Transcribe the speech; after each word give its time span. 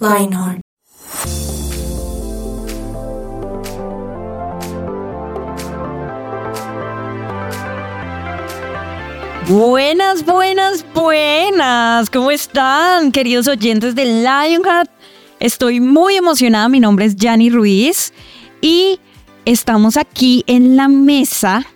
Lionheart. 0.00 0.63
Buenas, 9.48 10.24
buenas, 10.24 10.86
buenas. 10.94 12.08
¿Cómo 12.08 12.30
están, 12.30 13.12
queridos 13.12 13.46
oyentes 13.46 13.94
de 13.94 14.06
Lionheart? 14.06 14.90
Estoy 15.38 15.80
muy 15.80 16.16
emocionada. 16.16 16.66
Mi 16.70 16.80
nombre 16.80 17.04
es 17.04 17.16
Yanni 17.16 17.50
Ruiz 17.50 18.14
y 18.62 18.98
estamos 19.44 19.98
aquí 19.98 20.44
en 20.46 20.76
la 20.76 20.88
mesa 20.88 21.66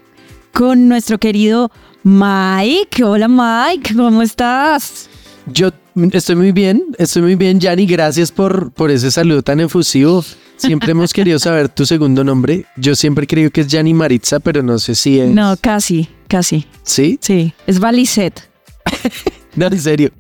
con 0.55 0.89
nuestro 0.89 1.19
querido 1.19 1.71
Mike. 2.05 3.05
Hola, 3.05 3.29
Mike. 3.29 3.95
¿Cómo 3.95 4.23
estás? 4.23 5.11
Yo 5.45 5.71
estoy 6.13 6.37
muy 6.37 6.53
bien, 6.53 6.83
estoy 6.97 7.21
muy 7.21 7.35
bien, 7.35 7.61
Yanni. 7.61 7.85
Gracias 7.85 8.33
por, 8.33 8.73
por 8.73 8.91
ese 8.91 9.11
saludo 9.11 9.43
tan 9.43 9.61
efusivo. 9.61 10.25
Siempre 10.57 10.93
hemos 10.93 11.13
querido 11.13 11.39
saber 11.39 11.69
tu 11.69 11.85
segundo 11.85 12.25
nombre. 12.25 12.65
Yo 12.79 12.97
siempre 12.97 13.25
he 13.25 13.27
creído 13.27 13.51
que 13.51 13.61
es 13.61 13.69
Yanni 13.69 13.93
Maritza, 13.93 14.41
pero 14.41 14.63
no 14.63 14.79
sé 14.79 14.95
si 14.95 15.21
es. 15.21 15.29
No, 15.29 15.55
casi, 15.61 16.09
casi. 16.29 16.67
¿Sí? 16.85 17.19
Sí, 17.21 17.53
es 17.67 17.81
Valicet. 17.81 18.49
No, 19.57 19.67
en 19.67 19.81
serio. 19.81 20.11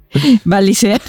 Valicet. 0.44 1.00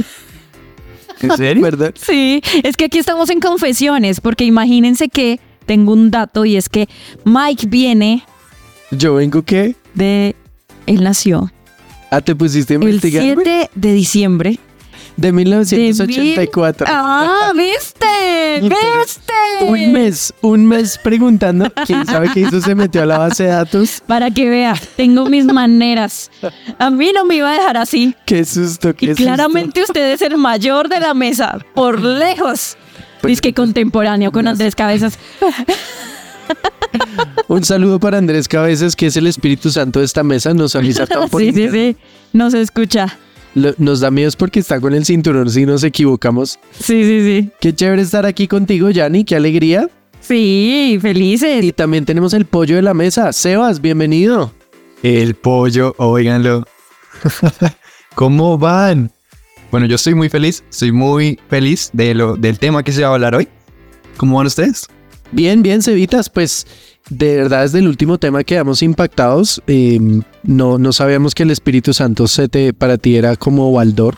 ¿En 1.22 1.36
serio? 1.36 1.64
¿Verdad? 1.64 1.96
Sí, 2.00 2.42
es 2.64 2.78
que 2.78 2.86
aquí 2.86 3.00
estamos 3.00 3.30
en 3.32 3.40
confesiones, 3.40 4.22
porque 4.22 4.44
imagínense 4.46 5.10
que 5.10 5.40
tengo 5.66 5.94
un 5.94 6.12
dato 6.12 6.46
y 6.46 6.56
es 6.56 6.70
que 6.70 6.88
Mike 7.26 7.66
viene 7.68 8.24
Yo 8.92 9.16
vengo 9.16 9.44
qué? 9.44 9.76
de. 9.96 10.36
Él 10.86 11.04
nació 11.04 11.52
Ah, 12.12 12.22
te 12.22 12.36
pusiste 12.36 12.74
a 12.74 12.78
el 12.78 12.84
investigar. 12.84 13.24
güey? 13.34 13.46
7 13.46 13.70
de 13.76 13.94
diciembre 13.94 14.60
De 15.20 15.28
de 15.28 15.32
1984. 15.34 16.86
mil- 16.88 16.96
¡Ah, 16.96 17.52
viste! 17.56 18.62
¡Viste! 18.62 19.66
Un 19.66 19.92
mes, 19.92 20.34
un 20.42 20.66
mes 20.66 20.98
preguntando. 20.98 21.72
¿Quién 21.86 22.06
sabe 22.06 22.30
qué 22.34 22.42
hizo? 22.42 22.62
Se 22.62 22.76
metió 22.76 23.04
a 23.04 23.06
la 23.06 23.18
base 23.18 23.44
de 23.44 23.50
datos. 23.50 24.02
Para 24.08 24.32
que 24.32 24.50
vea, 24.50 24.76
tengo 24.96 25.26
mis 25.26 25.46
maneras. 25.46 26.32
A 26.78 26.90
mí 26.90 27.12
no 27.14 27.26
me 27.26 27.36
iba 27.36 27.50
a 27.52 27.54
dejar 27.54 27.78
así. 27.78 28.16
Qué 28.26 28.46
susto, 28.46 28.96
qué 28.96 29.12
Y 29.12 29.16
claramente 29.16 29.84
usted 29.84 30.14
es 30.14 30.22
el 30.22 30.38
mayor 30.38 30.90
de 30.90 31.00
la 31.00 31.14
mesa, 31.14 31.58
por 31.74 32.02
lejos. 32.02 32.78
Pues- 33.22 33.32
Dice 33.32 33.42
que 33.42 33.54
contemporáneo 33.54 34.32
con 34.32 34.48
Andrés 34.48 34.76
Cabezas. 34.76 35.20
Un 37.48 37.64
saludo 37.64 38.00
para 38.00 38.18
Andrés 38.18 38.48
Cabezas, 38.48 38.96
que 38.96 39.08
es 39.08 39.18
el 39.18 39.28
Espíritu 39.28 39.70
Santo 39.70 40.00
de 40.00 40.06
esta 40.06 40.24
mesa. 40.24 40.54
Nos 40.54 40.76
avisa 40.76 41.06
por 41.06 41.40
Sí, 41.42 41.52
sí, 41.52 41.70
sí. 41.70 41.98
No 42.34 42.50
se 42.52 42.62
escucha. 42.62 43.18
Lo- 43.56 43.74
Nos 43.78 44.00
da 44.00 44.12
miedo 44.12 44.30
porque 44.38 44.60
está 44.60 44.80
con 44.80 44.94
el 44.94 45.06
cinturón 45.06 45.50
si 45.50 45.66
nos 45.66 45.84
equivocamos. 45.84 46.60
Sí, 46.72 47.04
sí, 47.04 47.22
sí. 47.26 47.50
Qué 47.60 47.74
chévere 47.74 48.02
estar 48.02 48.26
aquí 48.26 48.48
contigo, 48.48 48.90
Yanni. 48.90 49.24
Qué 49.24 49.36
alegría. 49.36 49.90
Sí, 50.22 50.98
felices. 51.02 51.64
Y 51.64 51.72
también 51.72 52.06
tenemos 52.06 52.34
el 52.34 52.46
pollo 52.46 52.76
de 52.76 52.82
la 52.82 52.94
mesa. 52.94 53.32
Sebas, 53.34 53.82
bienvenido. 53.82 54.52
El 55.02 55.34
pollo, 55.36 55.96
óiganlo. 55.98 56.66
¿Cómo 58.16 58.58
van? 58.58 59.12
Bueno, 59.72 59.86
yo 59.86 59.96
estoy 59.96 60.16
muy 60.16 60.30
feliz, 60.30 60.64
estoy 60.70 60.92
muy 60.92 61.40
feliz 61.48 61.90
de 61.94 62.14
lo, 62.16 62.36
del 62.36 62.58
tema 62.60 62.84
que 62.84 62.92
se 62.92 63.02
va 63.04 63.10
a 63.10 63.14
hablar 63.14 63.36
hoy. 63.36 63.48
¿Cómo 64.18 64.38
van 64.38 64.48
ustedes? 64.48 64.88
Bien, 65.32 65.62
bien, 65.62 65.82
Cevitas. 65.82 66.30
Pues 66.30 66.66
de 67.10 67.38
verdad, 67.38 67.64
desde 67.64 67.80
el 67.80 67.88
último 67.88 68.18
tema 68.18 68.44
quedamos 68.44 68.82
impactados. 68.82 69.62
Eh, 69.68 70.00
no, 70.44 70.78
no 70.78 70.94
sabíamos 70.94 71.36
que 71.36 71.44
el 71.44 71.52
Espíritu 71.52 71.94
Santo 71.94 72.28
se 72.28 72.48
te, 72.48 72.74
para 72.74 72.98
ti 72.98 73.16
era 73.16 73.36
como 73.36 73.72
Baldor, 73.72 74.18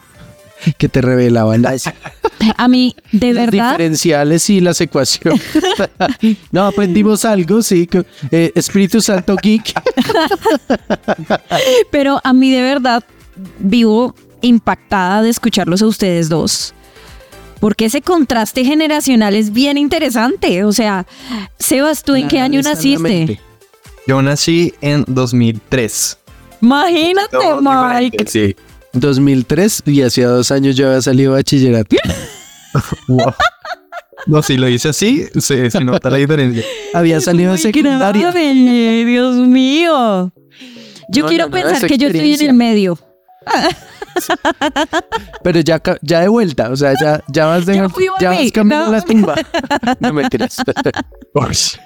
que 0.77 0.89
te 0.89 1.01
revelaba 1.01 1.57
las, 1.57 1.91
A 2.57 2.67
mí, 2.67 2.95
de 3.11 3.33
verdad, 3.33 3.72
diferenciales 3.72 4.49
y 4.49 4.61
las 4.61 4.81
ecuaciones. 4.81 5.41
no, 6.51 6.66
aprendimos 6.66 7.25
algo, 7.25 7.61
sí. 7.61 7.88
que, 7.88 8.05
eh, 8.31 8.51
Espíritu 8.55 9.01
Santo 9.01 9.35
Geek. 9.41 9.72
pero 11.91 12.19
a 12.23 12.33
mí 12.33 12.51
de 12.51 12.61
verdad 12.61 13.03
vivo 13.59 14.16
impactada 14.41 15.22
de 15.22 15.29
escucharlos 15.29 15.81
a 15.81 15.88
ustedes 15.88 16.29
dos. 16.29 16.73
Porque 17.61 17.85
ese 17.85 18.01
contraste 18.01 18.66
generacional 18.66 19.35
es 19.35 19.53
bien 19.53 19.77
interesante. 19.77 20.66
O 20.66 20.73
sea, 20.73 21.05
Sebas, 21.59 22.03
¿tú 22.03 22.16
en 22.16 22.27
qué 22.27 22.39
año 22.39 22.61
naciste? 22.61 23.39
Yo 24.07 24.22
nací 24.22 24.73
en 24.81 25.05
2003. 25.07 26.17
Imagínate, 26.61 27.38
Mike. 27.61 28.25
Sí. 28.27 28.55
2003 28.94 29.83
y 29.85 30.01
hacía 30.01 30.27
dos 30.27 30.51
años 30.51 30.75
yo 30.75 30.88
había 30.88 31.01
salido 31.01 31.31
de 31.31 31.38
bachillerato. 31.38 31.95
Wow. 33.07 33.33
No, 34.28 34.41
si 34.41 34.55
lo 34.55 34.69
hice 34.69 34.89
así, 34.89 35.25
se, 35.39 35.69
se 35.69 35.83
nota 35.83 36.09
la 36.09 36.17
diferencia. 36.17 36.63
Había 36.93 37.19
salido 37.19 37.51
de 37.51 37.57
secundaria. 37.57 38.31
grave, 38.31 39.03
Dios 39.05 39.35
mío. 39.35 40.31
Yo 41.09 41.23
No, 41.23 41.28
quiero 41.28 41.49
no, 41.49 41.57
no, 41.57 41.63
pensar 41.63 41.89
que 41.89 41.97
yo 41.97 42.07
estoy 42.07 42.33
en 42.35 42.41
el 42.41 42.53
medio. 42.53 42.97
Pero 45.44 45.59
ya, 45.59 45.82
ya 46.02 46.22
de 46.22 46.28
vuelta, 46.28 46.70
o 46.70 46.76
sea, 46.76 46.94
ya, 47.00 47.24
ya 47.28 47.46
vas 47.46 47.66
de, 47.66 47.76
Ya 47.76 47.90
fui, 47.90 48.06
ya 48.20 48.32
volví, 48.32 48.44
vas 48.44 48.52
camino 48.52 48.80
¿no? 48.80 48.86
a 48.86 48.92
la 48.92 49.02
tumba. 49.02 49.36
No 50.00 50.14
me 50.14 50.30
creas. 50.30 50.58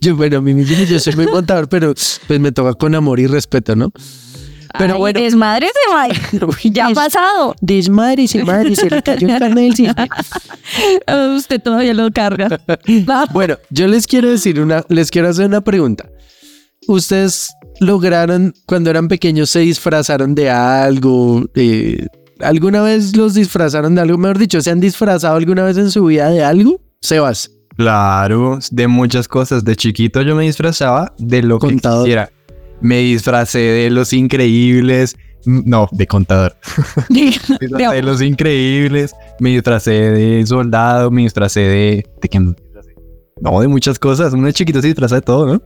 Yo, 0.00 0.16
bueno, 0.16 0.42
mismo 0.42 0.62
yo 0.84 0.98
soy 0.98 1.14
muy 1.14 1.26
montador, 1.26 1.68
pero 1.68 1.94
pues 2.26 2.40
me 2.40 2.50
toca 2.50 2.74
con 2.74 2.94
amor 2.94 3.20
y 3.20 3.26
respeto, 3.26 3.76
¿no? 3.76 3.92
Pero 4.78 4.94
Ay, 4.94 4.98
bueno. 5.00 5.20
Desmadre 5.20 5.68
Mike. 5.92 6.44
Uy, 6.44 6.72
Ya 6.72 6.86
ha 6.88 6.92
pasado. 6.92 7.54
Desmadre, 7.60 8.28
se 8.28 8.44
madre, 8.44 8.74
se 8.76 8.88
le 8.90 9.02
cayó 9.02 9.28
el 9.28 9.38
carne 9.38 9.62
del 9.62 9.74
cisne. 9.74 10.08
Usted 11.36 11.60
todavía 11.60 11.94
lo 11.94 12.10
carga. 12.10 12.48
Va. 13.08 13.26
Bueno, 13.32 13.58
yo 13.70 13.88
les 13.88 14.06
quiero 14.06 14.28
decir 14.30 14.60
una, 14.60 14.84
les 14.88 15.10
quiero 15.10 15.28
hacer 15.28 15.46
una 15.46 15.60
pregunta. 15.60 16.08
¿Ustedes 16.88 17.50
lograron, 17.80 18.52
cuando 18.66 18.90
eran 18.90 19.08
pequeños, 19.08 19.50
se 19.50 19.60
disfrazaron 19.60 20.34
de 20.34 20.50
algo? 20.50 21.44
Eh, 21.54 22.06
¿Alguna 22.40 22.82
vez 22.82 23.16
los 23.16 23.34
disfrazaron 23.34 23.94
de 23.94 24.00
algo? 24.00 24.18
Mejor 24.18 24.38
dicho, 24.38 24.60
¿se 24.60 24.70
han 24.70 24.80
disfrazado 24.80 25.36
alguna 25.36 25.64
vez 25.64 25.76
en 25.76 25.90
su 25.90 26.04
vida 26.06 26.30
de 26.30 26.42
algo? 26.42 26.80
Sebas. 27.00 27.50
Claro, 27.76 28.58
de 28.70 28.88
muchas 28.88 29.28
cosas. 29.28 29.64
De 29.64 29.76
chiquito 29.76 30.22
yo 30.22 30.34
me 30.34 30.44
disfrazaba 30.44 31.14
de 31.18 31.42
lo 31.42 31.58
Contador. 31.58 31.98
que 32.04 32.08
quisiera. 32.08 32.30
Me 32.80 32.98
disfracé 33.00 33.58
de 33.58 33.90
los 33.90 34.12
increíbles. 34.12 35.16
No, 35.46 35.88
de 35.92 36.06
contador. 36.06 36.54
Me 37.08 37.22
disfracé 37.22 37.94
de 37.96 38.02
los 38.02 38.20
increíbles. 38.20 39.14
Me 39.38 39.50
disfracé 39.50 39.90
de 39.92 40.46
soldado. 40.46 41.10
Me 41.10 41.22
disfracé 41.22 41.60
de. 41.60 42.06
¿De 42.20 42.28
qué? 42.28 42.38
No, 43.40 43.60
de 43.60 43.68
muchas 43.68 43.98
cosas. 43.98 44.34
Uno 44.34 44.46
de 44.46 44.52
chiquito 44.52 44.82
se 44.82 44.88
disfraza 44.88 45.14
de 45.16 45.22
todo, 45.22 45.46
¿no? 45.46 45.62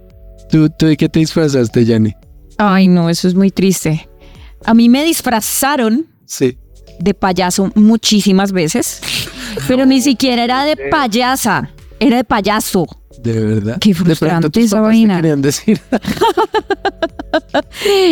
¿Tú, 0.51 0.69
tú 0.71 0.87
de 0.87 0.97
qué 0.97 1.09
te 1.09 1.19
disfrazaste, 1.21 1.85
Yanni? 1.85 2.13
Ay, 2.59 2.89
no, 2.89 3.09
eso 3.11 3.27
es 3.29 3.35
muy 3.35 3.51
triste. 3.51 4.09
A 4.65 4.75
mí 4.75 4.89
me 4.89 5.05
disfrazaron 5.05 6.07
Sí. 6.27 6.57
de 7.01 7.15
payaso 7.15 7.71
muchísimas 7.75 8.53
veces, 8.53 9.01
pero 9.69 9.85
ni 9.87 10.01
siquiera 10.01 10.45
era 10.45 10.65
de 10.65 10.77
payasa, 10.91 11.71
era 12.01 12.17
de 12.19 12.25
payaso. 12.25 12.87
De 13.23 13.41
verdad. 13.41 13.79
Qué 13.81 13.91
De 13.91 13.95
pronto 13.95 14.15
frustrante 14.17 14.51
tus 14.51 14.65
esa 14.65 14.81
vaina. 14.81 15.17
querían 15.17 15.41
decir. 15.43 15.81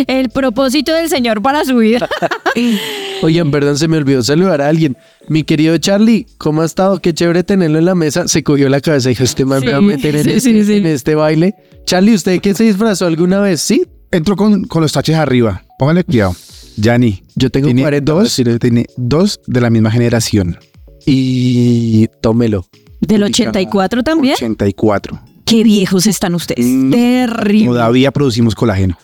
El 0.07 0.31
propósito 0.31 0.93
del 0.93 1.09
Señor 1.09 1.43
para 1.43 1.65
su 1.65 1.77
vida. 1.79 2.09
Oigan, 3.23 3.51
perdón, 3.51 3.79
se 3.79 3.89
me 3.89 3.97
olvidó 3.97 4.23
saludar 4.23 4.61
a 4.61 4.69
alguien. 4.69 4.97
Mi 5.29 5.45
querido 5.45 5.77
Charlie, 5.79 6.27
¿cómo 6.39 6.63
ha 6.63 6.65
estado? 6.65 7.01
Qué 7.01 7.15
chévere 7.15 7.45
tenerlo 7.45 7.79
en 7.79 7.85
la 7.85 7.95
mesa. 7.95 8.27
Se 8.27 8.43
cogió 8.43 8.69
la 8.69 8.81
cabeza 8.81 9.09
y 9.09 9.13
dijo, 9.13 9.25
este 9.25 9.45
man 9.45 9.61
me 9.65 9.73
va 9.73 9.79
a 9.79 9.81
meter 9.81 10.17
en, 10.17 10.25
sí, 10.25 10.31
este, 10.33 10.51
sí, 10.53 10.65
sí. 10.65 10.73
en 10.75 10.87
este 10.87 11.15
baile. 11.15 11.55
Charlie, 11.87 12.15
¿usted 12.15 12.41
qué 12.41 12.55
se 12.55 12.65
disfrazó 12.65 13.07
alguna 13.07 13.41
vez? 13.41 13.61
Sí. 13.61 13.85
Entro 14.11 14.37
con, 14.37 14.65
con 14.65 14.83
los 14.83 14.93
taches 14.93 15.17
arriba. 15.17 15.63
Póngale 15.79 16.05
cuidado. 16.05 16.35
Yanni. 16.77 17.23
Yo 17.37 17.51
tengo 17.51 17.67
Tiene 17.67 17.83
40 17.83 18.13
dos, 18.13 18.41
tiene 18.61 18.87
dos 18.97 19.41
de 19.47 19.61
la 19.61 19.71
misma 19.71 19.91
generación. 19.91 20.59
y 21.07 22.09
tómelo. 22.21 22.67
Del 23.03 23.23
84 23.25 24.03
también. 24.03 24.35
84. 24.37 25.21
Qué 25.45 25.63
viejos 25.65 26.07
están 26.07 26.35
ustedes. 26.35 26.65
Mm. 26.65 26.91
Terrible. 26.93 27.67
Todavía 27.67 28.11
producimos 28.13 28.55
colágeno. 28.55 28.97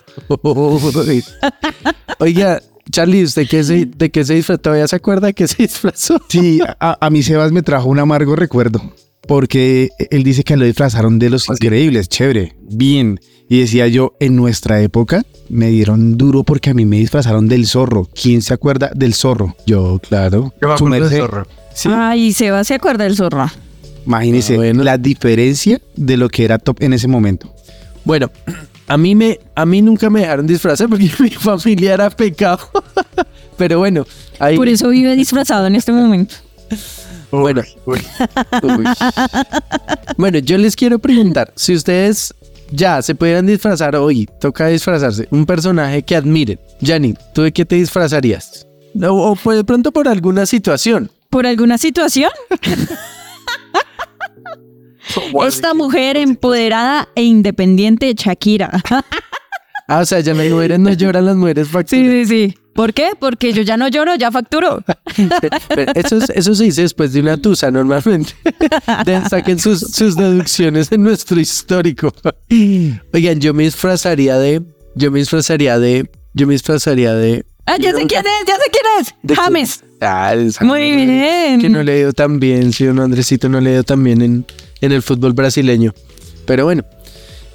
Oiga, 2.19 2.61
Charlie, 2.91 3.23
¿usted 3.23 3.47
qué 3.47 3.63
se, 3.63 3.85
de 3.85 4.09
qué 4.09 4.25
se 4.25 4.35
disfrazó? 4.35 4.59
¿Todavía 4.59 4.87
se 4.87 4.95
acuerda 4.95 5.27
de 5.27 5.33
qué 5.33 5.47
se 5.47 5.63
disfrazó? 5.63 6.19
Sí, 6.29 6.59
a, 6.79 6.97
a 7.05 7.09
mí 7.09 7.23
Sebas 7.23 7.51
me 7.51 7.61
trajo 7.61 7.87
un 7.89 7.99
amargo 7.99 8.35
recuerdo. 8.35 8.81
porque 9.27 9.89
él 10.09 10.23
dice 10.23 10.43
que 10.43 10.57
lo 10.57 10.65
disfrazaron 10.65 11.19
de 11.19 11.29
los 11.29 11.47
increíbles, 11.49 12.09
chévere, 12.09 12.55
bien. 12.61 13.19
Y 13.51 13.61
decía 13.61 13.87
yo, 13.87 14.13
en 14.19 14.35
nuestra 14.35 14.79
época 14.81 15.23
me 15.49 15.67
dieron 15.69 16.17
duro 16.17 16.43
porque 16.43 16.69
a 16.69 16.73
mí 16.75 16.85
me 16.85 16.97
disfrazaron 16.97 17.47
del 17.47 17.65
zorro. 17.67 18.07
¿Quién 18.19 18.41
se 18.43 18.53
acuerda 18.53 18.91
del 18.95 19.13
zorro? 19.15 19.55
Yo, 19.65 19.99
claro. 20.07 20.53
Yo 20.61 20.67
me 20.67 20.73
acuerdo 20.75 21.09
del 21.09 21.19
zorro. 21.19 21.47
Sí. 21.73 21.89
Ay, 21.91 22.31
Seba 22.33 22.63
se 22.63 22.75
acuerda 22.75 23.05
del 23.05 23.15
zorro. 23.15 23.49
Imagínese 24.05 24.53
Ah, 24.53 24.57
bueno. 24.57 24.83
la 24.83 24.97
diferencia 24.97 25.79
de 25.95 26.17
lo 26.17 26.29
que 26.29 26.45
era 26.45 26.57
top 26.57 26.81
en 26.81 26.93
ese 26.93 27.07
momento. 27.07 27.53
Bueno, 28.05 28.31
a 28.87 28.97
mí 28.97 29.13
me, 29.15 29.39
a 29.55 29.65
mí 29.65 29.81
nunca 29.81 30.09
me 30.09 30.21
dejaron 30.21 30.47
disfrazar 30.47 30.89
porque 30.89 31.09
mi 31.19 31.29
familia 31.29 31.93
era 31.93 32.09
pecado. 32.09 32.59
Pero 33.57 33.79
bueno, 33.79 34.05
ahí. 34.39 34.55
Por 34.55 34.67
eso 34.69 34.89
vive 34.89 35.15
disfrazado 35.15 35.67
en 35.67 35.75
este 35.75 35.91
momento. 35.91 36.35
Bueno. 37.31 37.61
Uy. 37.85 37.99
Bueno, 40.17 40.39
yo 40.39 40.57
les 40.57 40.75
quiero 40.75 40.97
preguntar, 40.97 41.53
si 41.55 41.75
ustedes 41.75 42.33
ya 42.71 43.03
se 43.03 43.13
pudieran 43.13 43.45
disfrazar 43.45 43.95
hoy, 43.95 44.27
toca 44.39 44.65
disfrazarse, 44.67 45.27
un 45.29 45.45
personaje 45.45 46.01
que 46.01 46.15
admiren. 46.15 46.59
Yanni, 46.81 47.13
¿tú 47.35 47.43
de 47.43 47.51
qué 47.51 47.65
te 47.65 47.75
disfrazarías? 47.75 48.65
O, 49.03 49.31
o 49.31 49.35
pues 49.35 49.57
de 49.57 49.63
pronto 49.63 49.91
por 49.91 50.07
alguna 50.07 50.47
situación. 50.47 51.11
¿Por 51.29 51.45
alguna 51.45 51.77
situación? 51.77 52.31
Esta 55.47 55.73
mujer 55.73 56.17
empoderada 56.17 57.09
e 57.15 57.23
independiente 57.23 58.05
de 58.07 58.13
Shakira. 58.13 58.81
Ah, 59.87 59.99
o 60.01 60.05
sea, 60.05 60.19
ya 60.19 60.33
las 60.33 60.49
mujeres 60.49 60.77
no 60.79 60.93
lloran, 60.93 61.25
las 61.25 61.35
mujeres 61.35 61.67
Sí, 61.67 61.73
facturan. 61.73 62.05
sí, 62.11 62.25
sí. 62.25 62.57
¿Por 62.75 62.93
qué? 62.93 63.09
Porque 63.19 63.51
yo 63.51 63.63
ya 63.63 63.75
no 63.75 63.87
lloro, 63.87 64.15
ya 64.15 64.31
facturo. 64.31 64.83
Pero 65.69 65.91
Eso, 65.95 66.17
es- 66.17 66.29
eso 66.29 66.53
se 66.55 66.65
dice 66.65 66.83
después 66.83 67.11
de 67.11 67.21
una 67.21 67.37
tusa 67.37 67.71
normalmente. 67.71 68.33
De- 69.05 69.21
saquen 69.29 69.57
sus, 69.59 69.79
sus 69.79 70.15
deducciones 70.15 70.91
en 70.91 71.01
nuestro 71.03 71.39
histórico. 71.39 72.13
Oigan, 73.13 73.39
yo 73.39 73.53
me 73.53 73.63
disfrazaría 73.63 74.37
de. 74.37 74.61
Yo 74.95 75.11
me 75.11 75.19
disfrazaría 75.19 75.79
de. 75.79 76.09
Yo 76.33 76.45
me 76.47 76.53
disfrazaría 76.53 77.15
de. 77.15 77.45
Ah, 77.65 77.77
ya 77.79 77.91
sé 77.93 78.05
quién 78.05 78.21
es, 78.25 78.47
ya 78.47 78.55
sé 78.55 78.71
quién 78.71 78.85
es. 79.01 79.37
James. 79.37 79.83
Ah, 80.01 80.33
Muy 80.61 80.91
bien. 80.95 81.59
Que 81.59 81.69
no 81.69 81.83
le 81.83 81.97
dio 81.97 82.13
tan 82.13 82.39
bien, 82.39 82.71
sí, 82.73 82.85
no, 82.85 83.03
Andresito 83.03 83.49
no 83.49 83.59
le 83.59 83.71
dio 83.73 83.83
tan 83.83 84.03
bien 84.03 84.21
en, 84.21 84.45
en 84.81 84.91
el 84.91 85.01
fútbol 85.01 85.33
brasileño. 85.33 85.93
Pero 86.45 86.65
bueno. 86.65 86.83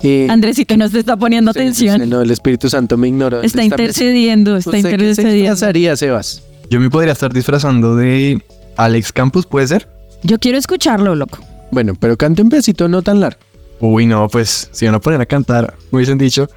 eh, 0.03 0.27
Andresito 0.29 0.77
no 0.77 0.89
te 0.91 0.99
está 0.99 1.17
poniendo 1.17 1.53
sí, 1.53 1.59
atención. 1.61 2.09
no, 2.09 2.21
el 2.21 2.31
Espíritu 2.31 2.69
Santo 2.69 2.97
me 2.99 3.09
ignoró. 3.09 3.41
Está 3.43 3.59
vez. 3.59 3.67
intercediendo, 3.67 4.57
está 4.57 4.71
¿Usted 4.71 4.83
qué 4.83 4.89
se 4.89 4.95
intercediendo. 4.95 5.41
disfrazaría, 5.53 5.97
Sebas? 5.97 6.43
Yo 6.71 6.81
me 6.81 6.91
podría 6.91 7.13
estar 7.13 7.33
disfrazando 7.33 7.97
de 7.97 8.43
Alex 8.77 9.13
Campus, 9.13 9.47
¿puede 9.47 9.67
ser? 9.69 9.89
Yo 10.23 10.39
quiero 10.39 10.59
escucharlo, 10.59 11.15
loco. 11.15 11.39
Bueno, 11.71 11.95
pero 11.99 12.17
cante 12.17 12.43
un 12.43 12.49
pedacito 12.51 12.89
no 12.89 13.03
tan 13.03 13.21
largo. 13.21 13.39
Uy, 13.81 14.07
no, 14.07 14.29
pues 14.29 14.69
si 14.73 14.87
van 14.87 14.95
a 14.95 15.01
poner 15.01 15.21
a 15.21 15.27
cantar, 15.27 15.75
me 15.91 15.97
hubiesen 15.97 16.19
dicho. 16.19 16.49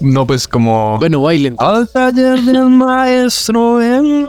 No, 0.00 0.26
pues 0.26 0.46
como. 0.48 0.98
Bueno, 0.98 1.20
bailen. 1.22 1.56
Al 1.58 1.88
taller 1.88 2.40
del 2.40 2.70
maestro. 2.70 3.74
ven. 3.76 4.26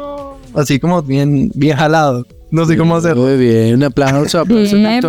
Así 0.54 0.80
como 0.80 1.02
bien, 1.02 1.52
bien 1.56 1.78
jalado. 1.78 2.26
No 2.52 2.66
sé 2.66 2.76
cómo 2.78 2.96
hacerlo. 2.98 3.24
Muy 3.24 3.38
bien, 3.38 3.76
un 3.76 3.84
aplauso. 3.84 4.40
aplauso 4.40 4.76
ahí. 4.86 5.00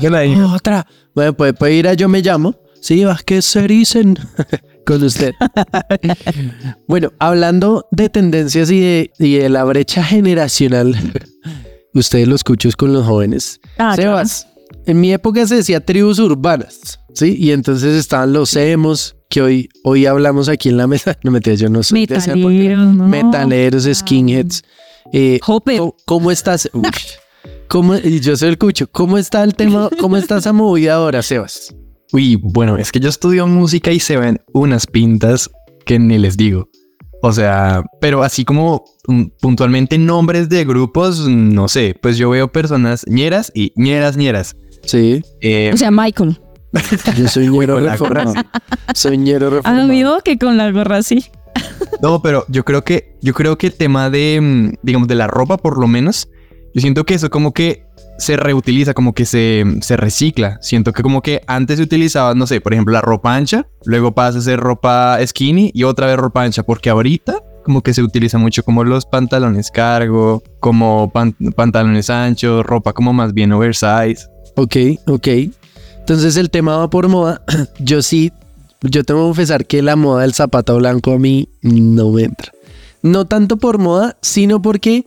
bien. 0.00 0.14
Ahí. 0.14 0.34
Otra. 0.40 0.86
Bueno, 1.14 1.32
puede, 1.34 1.52
puede 1.52 1.74
ir 1.74 1.88
a 1.88 1.94
Yo 1.94 2.08
Me 2.08 2.20
Llamo. 2.20 2.54
Sí, 2.80 3.04
Vázquez 3.04 3.44
Sericen. 3.44 4.18
Con 4.86 5.02
usted. 5.04 5.32
bueno, 6.88 7.12
hablando 7.20 7.86
de 7.92 8.08
tendencias 8.08 8.70
y 8.70 8.80
de, 8.80 9.12
y 9.18 9.34
de 9.36 9.48
la 9.48 9.62
brecha 9.62 10.02
generacional, 10.02 10.96
ustedes 11.94 12.26
los 12.26 12.40
escuchos 12.40 12.74
con 12.74 12.92
los 12.92 13.06
jóvenes. 13.06 13.60
Ah, 13.78 13.94
Sebas, 13.94 14.48
en 14.86 15.00
mi 15.00 15.12
época 15.12 15.46
se 15.46 15.54
decía 15.56 15.78
tribus 15.84 16.18
urbanas, 16.18 16.98
¿sí? 17.14 17.36
Y 17.38 17.52
entonces 17.52 17.94
estaban 17.94 18.32
los 18.32 18.56
emos, 18.56 19.14
que 19.32 19.40
hoy, 19.40 19.68
hoy 19.82 20.04
hablamos 20.04 20.48
aquí 20.50 20.68
en 20.68 20.76
la 20.76 20.86
mesa. 20.86 21.16
No 21.24 21.30
me 21.30 21.40
yo 21.40 21.68
no 21.70 21.82
sé. 21.82 21.94
de 21.94 22.02
esa 22.16 22.32
época. 22.32 22.48
Metaleros, 22.48 22.94
¿no? 22.94 23.08
Metaleros, 23.08 23.88
skinheads. 23.92 24.62
Eh, 25.12 25.40
Hopper. 25.46 25.78
¿cómo, 25.78 25.96
cómo 26.04 26.30
estás? 26.30 26.68
Uy, 26.74 26.82
¿cómo- 27.68 27.96
y 27.96 28.20
yo 28.20 28.36
soy 28.36 28.50
el 28.50 28.58
cucho. 28.58 28.86
¿Cómo 28.92 29.16
está 29.16 29.42
el 29.42 29.54
tema? 29.54 29.88
¿Cómo 29.98 30.16
está 30.18 30.36
esa 30.38 30.52
movida 30.52 30.94
ahora, 30.94 31.22
Sebas? 31.22 31.74
Uy, 32.12 32.36
bueno, 32.36 32.76
es 32.76 32.92
que 32.92 33.00
yo 33.00 33.08
estudio 33.08 33.46
música 33.46 33.90
y 33.90 34.00
se 34.00 34.18
ven 34.18 34.38
unas 34.52 34.86
pintas 34.86 35.50
que 35.86 35.98
ni 35.98 36.18
les 36.18 36.36
digo. 36.36 36.68
O 37.22 37.32
sea, 37.32 37.82
pero 38.00 38.22
así 38.22 38.44
como 38.44 38.84
mm, 39.08 39.22
puntualmente 39.40 39.96
nombres 39.96 40.48
de 40.50 40.64
grupos, 40.66 41.26
no 41.28 41.68
sé, 41.68 41.96
pues 42.02 42.18
yo 42.18 42.28
veo 42.30 42.52
personas 42.52 43.04
ñeras 43.08 43.50
y 43.54 43.72
ñeras 43.76 44.16
ñeras. 44.18 44.56
Sí, 44.84 45.22
Eh, 45.40 45.70
O 45.72 45.76
sea, 45.76 45.90
Michael. 45.90 46.38
yo 47.16 47.28
soy 47.28 47.48
ñero 47.48 47.74
Con 47.74 47.84
la 47.86 47.92
reformado. 47.92 48.34
Soy 48.94 49.18
ñero 49.18 49.50
reformado. 49.50 49.84
Amigo 49.84 50.18
que 50.24 50.38
con 50.38 50.56
la 50.56 50.70
gorra 50.70 50.98
así. 50.98 51.24
no, 52.02 52.22
pero 52.22 52.44
yo 52.48 52.64
creo 52.64 52.82
que, 52.82 53.16
yo 53.20 53.34
creo 53.34 53.58
que 53.58 53.68
el 53.68 53.74
tema 53.74 54.10
de, 54.10 54.40
mm, 54.40 54.74
digamos, 54.82 55.08
de 55.08 55.14
la 55.14 55.26
ropa 55.26 55.56
por 55.58 55.78
lo 55.78 55.86
menos, 55.86 56.28
yo 56.74 56.80
siento 56.80 57.04
que 57.04 57.14
eso 57.14 57.28
como 57.30 57.52
que 57.52 57.84
se 58.18 58.36
reutiliza, 58.36 58.94
como 58.94 59.14
que 59.14 59.24
se, 59.26 59.64
se 59.80 59.96
recicla. 59.96 60.58
Siento 60.60 60.92
que 60.92 61.02
como 61.02 61.22
que 61.22 61.42
antes 61.46 61.78
se 61.78 61.82
utilizaba, 61.82 62.34
no 62.34 62.46
sé, 62.46 62.60
por 62.60 62.72
ejemplo, 62.72 62.92
la 62.92 63.00
ropa 63.00 63.34
ancha, 63.34 63.66
luego 63.84 64.12
pasa 64.12 64.38
a 64.38 64.42
ser 64.42 64.60
ropa 64.60 65.18
skinny 65.26 65.70
y 65.74 65.82
otra 65.84 66.06
vez 66.06 66.16
ropa 66.16 66.42
ancha, 66.42 66.62
porque 66.62 66.88
ahorita 66.90 67.40
como 67.64 67.82
que 67.82 67.94
se 67.94 68.02
utiliza 68.02 68.38
mucho 68.38 68.64
como 68.64 68.82
los 68.84 69.06
pantalones 69.06 69.70
cargo, 69.70 70.42
como 70.60 71.10
pan- 71.12 71.36
pantalones 71.54 72.10
anchos, 72.10 72.64
ropa 72.64 72.92
como 72.92 73.12
más 73.12 73.32
bien 73.34 73.52
oversize. 73.52 74.26
Ok, 74.56 74.76
ok. 75.06 75.28
Entonces 76.02 76.36
el 76.36 76.50
tema 76.50 76.78
va 76.78 76.90
por 76.90 77.06
moda. 77.08 77.42
Yo 77.78 78.02
sí, 78.02 78.32
yo 78.82 79.04
tengo 79.04 79.20
que 79.20 79.26
confesar 79.26 79.66
que 79.66 79.82
la 79.82 79.94
moda 79.94 80.22
del 80.22 80.34
zapato 80.34 80.76
blanco 80.76 81.12
a 81.12 81.18
mí 81.18 81.48
no 81.62 82.10
me 82.10 82.24
entra. 82.24 82.52
No 83.02 83.24
tanto 83.26 83.56
por 83.56 83.78
moda, 83.78 84.16
sino 84.20 84.60
porque 84.60 85.06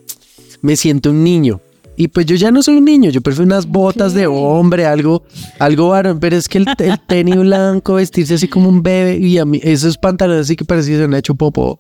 me 0.61 0.77
siento 0.77 1.09
un 1.09 1.25
niño. 1.25 1.59
Y 1.97 2.09
pues 2.09 2.25
yo 2.25 2.35
ya 2.35 2.51
no 2.51 2.61
soy 2.61 2.75
un 2.77 2.85
niño, 2.85 3.09
yo 3.09 3.21
prefiero 3.21 3.45
unas 3.45 3.67
botas 3.67 4.13
de 4.13 4.27
hombre, 4.27 4.85
algo, 4.85 5.23
algo 5.59 5.89
varón, 5.89 6.19
pero 6.19 6.35
es 6.35 6.49
que 6.49 6.57
el, 6.57 6.67
el 6.79 6.99
tenis 7.07 7.37
blanco, 7.37 7.95
vestirse 7.95 8.33
así 8.33 8.49
como 8.49 8.67
un 8.67 8.83
bebé 8.83 9.17
y 9.17 9.37
a 9.37 9.45
mí 9.45 9.61
esos 9.63 9.97
pantalones 9.97 10.41
así 10.41 10.57
que 10.57 10.65
parecían 10.65 10.97
se 10.97 11.03
han 11.05 11.13
hecho 11.13 11.35
popo. 11.35 11.77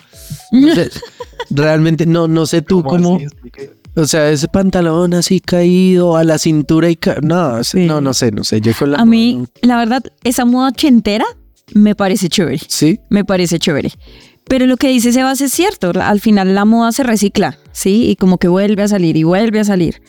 Realmente 1.49 2.05
no, 2.05 2.27
no 2.27 2.45
sé 2.45 2.61
tú 2.61 2.81
cómo, 2.83 3.19
o 3.95 4.05
sea, 4.05 4.29
ese 4.29 4.47
pantalón 4.47 5.13
así 5.13 5.39
caído 5.39 6.17
a 6.17 6.23
la 6.23 6.37
cintura 6.37 6.89
y 6.89 6.95
ca- 6.95 7.17
no, 7.21 7.63
Sí. 7.63 7.85
no, 7.85 8.01
no 8.01 8.13
sé, 8.13 8.31
no 8.31 8.43
sé. 8.43 8.61
Yo 8.61 8.71
con 8.77 8.91
la 8.91 8.97
A 8.99 9.05
mí, 9.05 9.45
la 9.61 9.77
verdad, 9.77 10.03
esa 10.23 10.45
moda 10.45 10.69
ochentera 10.69 11.25
me 11.73 11.95
parece 11.95 12.29
chévere. 12.29 12.59
sí, 12.67 12.99
Me 13.09 13.23
parece 13.25 13.57
chévere. 13.59 13.91
Pero 14.47 14.67
lo 14.67 14.77
que 14.77 14.89
dice 14.89 15.11
Sebas 15.11 15.41
es 15.41 15.51
cierto. 15.53 15.91
Al 15.99 16.21
final 16.21 16.53
la 16.53 16.65
moda 16.65 16.91
se 16.91 17.01
recicla, 17.01 17.57
¿sí? 17.71 18.09
Y 18.11 18.15
como 18.15 18.37
que 18.37 18.47
vuelve 18.47 18.83
a 18.83 18.87
salir 18.87 19.17
y 19.17 19.23
vuelve 19.23 19.59
a 19.59 19.63
salir. 19.63 20.01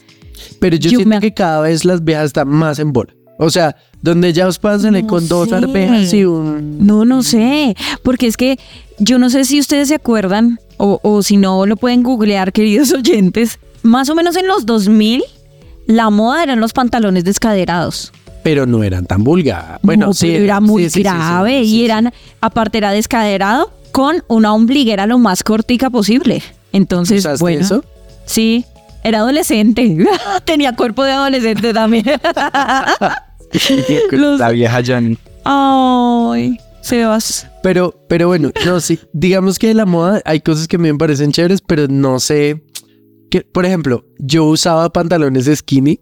pero 0.61 0.77
yo, 0.77 0.91
Yo 0.91 0.99
siento 0.99 1.09
me- 1.09 1.21
que 1.21 1.33
cada 1.33 1.63
vez 1.63 1.87
las 1.87 2.05
viejas 2.05 2.27
están 2.27 2.49
más 2.49 2.79
en 2.79 2.93
bola. 2.93 3.15
O 3.39 3.49
sea, 3.51 3.77
donde 4.03 4.33
ya 4.35 4.47
os 4.47 4.59
pasan 4.59 4.93
No 4.95 5.07
con 5.07 5.27
dos 5.29 5.51
arvejas 5.53 6.13
y 6.13 6.25
un 6.27 6.85
No, 6.87 7.05
no 7.07 7.23
sé. 7.23 7.75
Porque 8.03 8.27
es 8.27 8.37
que 8.37 8.59
yo 8.99 9.19
no 9.19 9.31
sé 9.31 9.45
si 9.47 9.59
ustedes 9.61 9.89
se 9.89 9.95
acuerdan 9.95 10.59
o, 10.77 11.01
o 11.03 11.23
si 11.23 11.37
no 11.39 11.65
lo 11.65 11.77
pueden 11.77 12.03
googlear, 12.03 12.53
queridos 12.53 12.93
oyentes. 12.93 13.59
Más 13.87 14.09
o 14.11 14.15
menos 14.15 14.37
en 14.37 14.47
los 14.49 14.67
2000, 14.67 15.23
la 15.87 16.11
moda 16.11 16.43
eran 16.43 16.61
los 16.61 16.73
pantalones 16.73 17.25
descaderados. 17.25 18.13
pero 18.43 18.67
no 18.67 18.83
eran 18.85 19.07
tan 19.07 19.25
vulgares. 19.25 19.79
Bueno, 19.83 20.07
No, 20.07 20.15
sí, 20.15 20.29
pero 20.33 20.45
era 20.45 20.61
muy 20.61 20.85
sí, 20.85 20.91
sí, 20.91 20.95
sí, 20.95 20.99
sí, 20.99 21.03
grave 21.05 21.61
sí, 21.65 21.67
y 21.67 21.71
sí. 21.79 21.85
eran, 21.85 22.13
aparte 22.41 22.79
era 22.79 22.91
descaderado 22.93 23.73
con 23.93 24.23
una 24.29 24.53
ombliguera 24.53 25.07
lo 25.07 25.19
más 25.19 25.43
cortica 25.43 25.91
posible. 25.91 26.43
Entonces, 26.73 27.21
¿Usaste 27.21 27.43
bueno, 27.43 27.61
eso? 27.63 27.85
sí, 28.25 28.65
era 29.03 29.19
adolescente. 29.21 29.97
Tenía 30.45 30.75
cuerpo 30.77 31.03
de 31.05 31.13
adolescente 31.13 31.73
también. 31.73 32.05
Los- 34.11 34.41
La 34.41 34.51
vieja 34.51 34.81
Jan. 34.85 35.17
Ay, 35.45 36.59
Sebas. 36.83 37.47
Pero, 37.63 37.95
pero 38.09 38.29
bueno, 38.29 38.51
no, 38.65 38.81
sí. 38.81 38.99
Digamos 39.13 39.59
que 39.59 39.69
de 39.69 39.75
la 39.75 39.87
moda 39.87 40.21
hay 40.25 40.41
cosas 40.41 40.69
que 40.69 40.77
a 40.77 40.79
mí 40.79 40.93
me 40.93 40.99
parecen 40.99 41.33
chéveres, 41.33 41.61
pero 41.63 41.87
no 41.89 42.21
sé. 42.21 42.63
Por 43.43 43.65
ejemplo, 43.67 44.05
yo 44.19 44.45
usaba 44.47 44.91
pantalones 44.93 45.51
skinny 45.55 46.01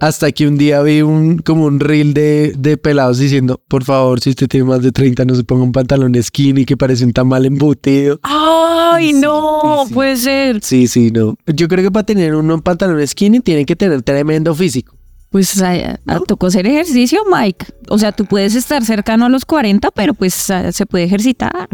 hasta 0.00 0.30
que 0.32 0.46
un 0.46 0.58
día 0.58 0.82
vi 0.82 1.02
un 1.02 1.38
como 1.38 1.64
un 1.66 1.80
reel 1.80 2.12
de, 2.14 2.52
de 2.58 2.76
pelados 2.76 3.18
diciendo, 3.18 3.60
por 3.68 3.84
favor, 3.84 4.20
si 4.20 4.30
usted 4.30 4.48
tiene 4.48 4.66
más 4.66 4.82
de 4.82 4.92
30, 4.92 5.24
no 5.24 5.34
se 5.34 5.44
ponga 5.44 5.62
un 5.62 5.72
pantalón 5.72 6.14
skinny 6.22 6.64
que 6.64 6.76
parece 6.76 7.04
un 7.04 7.12
tamal 7.12 7.46
embutido. 7.46 8.18
Ay, 8.22 9.12
Sí, 9.12 9.20
no, 9.20 9.84
sí, 9.88 9.94
puede 9.94 10.16
ser. 10.16 10.62
Sí, 10.62 10.86
sí, 10.86 11.10
no. 11.10 11.36
Yo 11.46 11.66
creo 11.68 11.82
que 11.84 11.90
para 11.90 12.06
tener 12.06 12.34
un 12.34 12.60
pantalón 12.60 13.04
skinny 13.06 13.40
tiene 13.40 13.64
que 13.64 13.74
tener 13.76 14.02
tremendo 14.02 14.54
físico. 14.54 14.94
Pues 15.30 15.60
a- 15.60 15.98
a- 16.06 16.20
tocó 16.20 16.46
hacer 16.46 16.64
ejercicio, 16.66 17.20
Mike. 17.28 17.66
O 17.88 17.98
sea, 17.98 18.12
tú 18.12 18.24
puedes 18.24 18.54
estar 18.54 18.84
cercano 18.84 19.24
a 19.26 19.28
los 19.28 19.44
40, 19.44 19.90
pero 19.90 20.14
pues 20.14 20.48
a- 20.50 20.70
se 20.70 20.86
puede 20.86 21.04
ejercitar. 21.04 21.68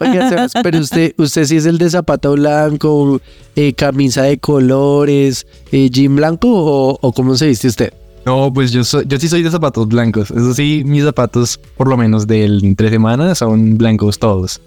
Oiga, 0.00 0.28
Sebas, 0.30 0.52
pero 0.62 0.78
usted, 0.78 1.14
usted 1.16 1.44
sí 1.44 1.56
es 1.56 1.66
el 1.66 1.78
de 1.78 1.90
zapato 1.90 2.32
blanco, 2.32 3.20
eh, 3.56 3.72
camisa 3.74 4.22
de 4.22 4.38
colores, 4.38 5.46
eh, 5.72 5.90
jean 5.90 6.16
blanco 6.16 6.48
o, 6.48 6.98
o 7.00 7.12
cómo 7.12 7.36
se 7.36 7.46
viste 7.46 7.68
usted? 7.68 7.92
No, 8.26 8.50
pues 8.52 8.72
yo, 8.72 8.84
soy, 8.84 9.04
yo 9.06 9.18
sí 9.18 9.28
soy 9.28 9.42
de 9.42 9.50
zapatos 9.50 9.86
blancos. 9.88 10.30
Eso 10.30 10.54
sí, 10.54 10.82
mis 10.86 11.04
zapatos, 11.04 11.60
por 11.76 11.88
lo 11.88 11.96
menos 11.96 12.26
del 12.26 12.74
tres 12.76 12.90
semanas, 12.90 13.38
son 13.38 13.76
blancos 13.76 14.18
todos. 14.18 14.60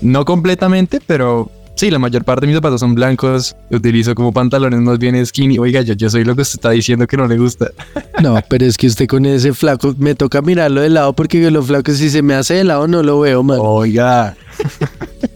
No 0.00 0.24
completamente, 0.24 1.00
pero 1.06 1.50
sí, 1.76 1.90
la 1.90 1.98
mayor 1.98 2.24
parte 2.24 2.42
de 2.42 2.46
mis 2.48 2.56
zapatos 2.56 2.80
son 2.80 2.94
blancos. 2.94 3.54
Utilizo 3.70 4.14
como 4.14 4.32
pantalones 4.32 4.80
más 4.80 4.98
bien 4.98 5.24
skinny. 5.24 5.58
Oiga, 5.58 5.82
yo, 5.82 5.94
yo 5.94 6.10
soy 6.10 6.24
lo 6.24 6.34
que 6.34 6.42
usted 6.42 6.56
está 6.58 6.70
diciendo 6.70 7.06
que 7.06 7.16
no 7.16 7.26
le 7.26 7.38
gusta. 7.38 7.70
No, 8.22 8.40
pero 8.48 8.64
es 8.64 8.78
que 8.78 8.86
usted 8.86 9.06
con 9.06 9.26
ese 9.26 9.52
flaco 9.52 9.94
me 9.98 10.14
toca 10.14 10.40
mirarlo 10.40 10.80
de 10.80 10.88
lado 10.88 11.12
porque 11.12 11.50
los 11.50 11.66
flacos 11.66 11.98
si 11.98 12.08
se 12.08 12.22
me 12.22 12.32
hace 12.32 12.54
de 12.54 12.64
lado 12.64 12.88
no 12.88 13.02
lo 13.02 13.20
veo, 13.20 13.42
man. 13.42 13.58
Oiga. 13.60 14.34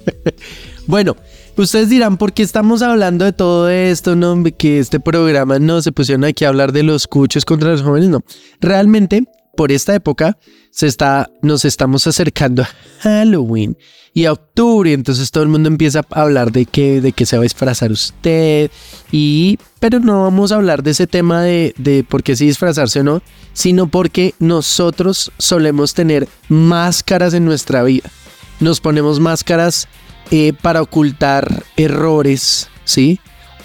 bueno, 0.87 1.15
Ustedes 1.57 1.91
dirán, 1.91 2.17
¿por 2.17 2.33
qué 2.33 2.43
estamos 2.43 2.81
hablando 2.81 3.27
de 3.27 3.35
todo 3.35 3.69
esto? 3.69 4.17
No, 4.17 4.43
que 4.57 4.79
este 4.79 4.99
programa 4.99 5.59
no 5.59 5.83
se 5.83 5.93
pusieron 5.93 6.25
aquí 6.25 6.47
a 6.47 6.49
hablar 6.49 6.73
de 6.73 6.83
los 6.83 7.07
cuchos 7.07 7.45
contra 7.45 7.71
los 7.71 7.83
jóvenes. 7.83 8.09
No, 8.09 8.23
realmente 8.61 9.25
por 9.57 9.71
esta 9.71 9.95
época 9.95 10.39
se 10.71 10.87
está, 10.87 11.31
nos 11.43 11.65
estamos 11.65 12.07
acercando 12.07 12.63
a 12.63 12.69
Halloween 13.01 13.77
y 14.13 14.25
a 14.25 14.33
octubre, 14.33 14.93
entonces 14.93 15.31
todo 15.31 15.45
el 15.45 15.49
mundo 15.49 15.69
empieza 15.69 16.01
a 16.11 16.23
hablar 16.23 16.53
de 16.53 16.67
qué, 16.67 17.01
de 17.01 17.13
qué 17.13 17.27
se 17.27 17.37
va 17.37 17.43
a 17.43 17.45
disfrazar 17.45 17.93
usted 17.93 18.71
y, 19.13 19.59
pero 19.79 20.01
no 20.01 20.25
vamos 20.25 20.53
a 20.53 20.57
hablar 20.57 20.83
de 20.83 20.91
ese 20.93 21.07
tema 21.07 21.43
de, 21.43 21.75
de 21.79 22.05
por 22.05 22.23
qué 22.23 22.35
sí 22.35 22.47
disfrazarse 22.47 23.01
o 23.01 23.05
no, 23.05 23.23
sino 23.53 23.89
porque 23.89 24.35
nosotros 24.39 25.33
solemos 25.39 25.95
tener 25.95 26.29
máscaras 26.49 27.35
en 27.35 27.45
nuestra 27.45 27.83
vida. 27.83 28.11
Nos 28.59 28.81
ponemos 28.81 29.21
máscaras 29.21 29.89
eh, 30.31 30.53
para 30.61 30.83
ocultar 30.83 31.65
errores, 31.77 32.69
¿sí? 32.85 33.19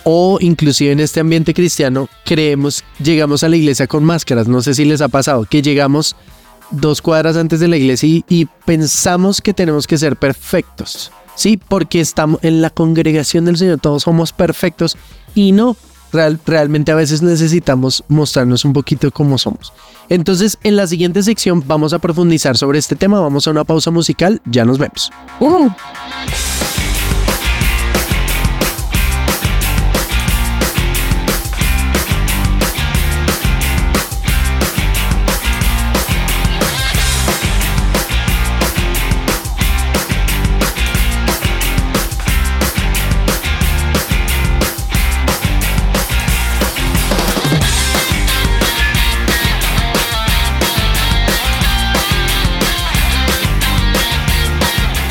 O 0.04 0.38
inclusive 0.42 0.92
en 0.92 1.00
este 1.00 1.20
ambiente 1.20 1.54
cristiano 1.54 2.10
creemos, 2.24 2.84
llegamos 3.04 3.44
a 3.44 3.50
la 3.50 3.56
iglesia 3.56 3.88
con 3.88 4.04
máscaras. 4.04 4.48
No 4.48 4.62
sé 4.62 4.74
si 4.74 4.86
les 4.86 5.02
ha 5.02 5.08
pasado 5.08 5.46
que 5.46 5.62
llegamos 5.62 6.16
dos 6.72 7.02
cuadras 7.02 7.38
antes 7.38 7.60
de 7.60 7.68
la 7.68 7.78
iglesia 7.78 8.24
y, 8.28 8.48
pensamos 8.66 9.42
que 9.42 9.54
tenemos 9.54 9.86
que 9.86 9.98
ser 9.98 10.16
perfectos, 10.18 11.12
¿sí? 11.36 11.58
Porque 11.58 12.02
estamos 12.02 12.40
en 12.44 12.62
la 12.62 12.70
congregación 12.70 13.46
del 13.46 13.58
Señor, 13.58 13.80
todos 13.80 14.04
somos 14.04 14.34
perfectos 14.34 14.98
y 15.36 15.52
no, 15.52 15.78
realmente 16.12 16.92
a 16.92 16.96
veces 16.96 17.22
necesitamos 17.22 18.04
mostrarnos 18.08 18.66
un 18.66 18.74
poquito 18.74 19.12
cómo 19.12 19.38
somos. 19.38 19.74
Entonces, 20.10 20.58
en 20.64 20.76
la 20.76 20.88
siguiente 20.88 21.24
sección 21.24 21.64
vamos 21.66 21.94
a 21.94 22.00
profundizar 22.00 22.58
sobre 22.58 22.80
este 22.80 22.96
tema. 22.96 23.20
Vamos 23.20 23.48
a 23.48 23.52
una 23.52 23.64
pausa 23.64 23.92
musical. 23.92 24.42
Ya 24.46 24.66
nos 24.66 24.78
vemos. 24.78 25.12
Uh. 25.40 25.70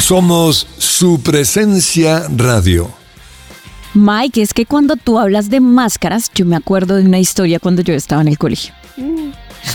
Somos 0.06 0.66
su 0.76 1.18
presencia 1.22 2.28
radio. 2.36 2.90
Mike, 3.94 4.42
es 4.42 4.52
que 4.52 4.66
cuando 4.66 4.96
tú 4.96 5.18
hablas 5.18 5.48
de 5.48 5.60
máscaras, 5.60 6.30
yo 6.34 6.44
me 6.44 6.56
acuerdo 6.56 6.96
de 6.96 7.06
una 7.06 7.18
historia 7.18 7.58
cuando 7.58 7.80
yo 7.80 7.94
estaba 7.94 8.20
en 8.20 8.28
el 8.28 8.36
colegio. 8.36 8.74
Mm. 8.98 9.30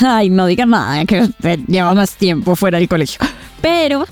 Ay, 0.05 0.29
no 0.29 0.45
diga 0.45 0.67
nada, 0.67 1.03
que 1.05 1.27
lleva 1.67 1.95
más 1.95 2.11
tiempo 2.11 2.55
fuera 2.55 2.77
del 2.77 2.87
colegio. 2.87 3.19
Pero 3.59 4.05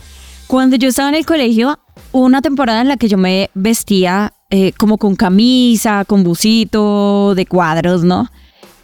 cuando 0.48 0.76
yo 0.76 0.90
estaba 0.90 1.10
en 1.10 1.16
el 1.16 1.26
colegio, 1.28 1.78
una 2.12 2.42
temporada 2.42 2.82
en 2.82 2.88
la 2.88 2.98
que 2.98 3.10
yo 3.10 3.20
me 3.20 3.52
vestía 3.54 4.34
eh, 4.50 4.72
como 4.72 4.98
con 4.98 5.16
camisa, 5.16 6.04
con 6.04 6.24
busito, 6.24 7.36
de 7.36 7.46
cuadros, 7.46 8.04
¿no? 8.04 8.32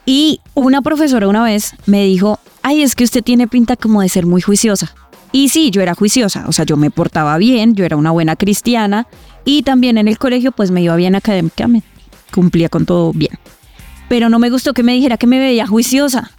Y 0.06 0.40
una 0.54 0.84
profesora 0.84 1.28
una 1.28 1.44
vez 1.44 1.74
me 1.88 2.06
dijo, 2.06 2.40
ay, 2.62 2.84
es 2.84 2.94
que 2.94 3.06
usted 3.06 3.24
tiene 3.24 3.48
pinta 3.48 3.76
como 3.76 4.04
de 4.04 4.10
ser 4.10 4.28
muy 4.28 4.44
juiciosa. 4.44 4.94
Y 5.36 5.50
sí, 5.50 5.72
yo 5.72 5.82
era 5.82 5.96
juiciosa, 5.96 6.46
o 6.48 6.52
sea, 6.52 6.64
yo 6.64 6.78
me 6.78 6.92
portaba 6.92 7.38
bien, 7.40 7.74
yo 7.74 7.84
era 7.86 7.98
una 7.98 8.12
buena 8.12 8.36
cristiana 8.36 9.08
y 9.44 9.64
también 9.64 9.98
en 9.98 10.08
el 10.08 10.20
colegio 10.20 10.52
pues 10.52 10.70
me 10.70 10.84
iba 10.84 10.96
bien 10.96 11.16
académicamente, 11.16 11.88
cumplía 12.32 12.70
con 12.70 12.86
todo 12.86 13.12
bien. 13.14 13.34
Pero 14.08 14.30
no 14.30 14.38
me 14.38 14.52
gustó 14.52 14.74
que 14.74 14.84
me 14.84 14.94
dijera 14.94 15.18
que 15.18 15.26
me 15.26 15.40
veía 15.40 15.66
juiciosa. 15.66 16.30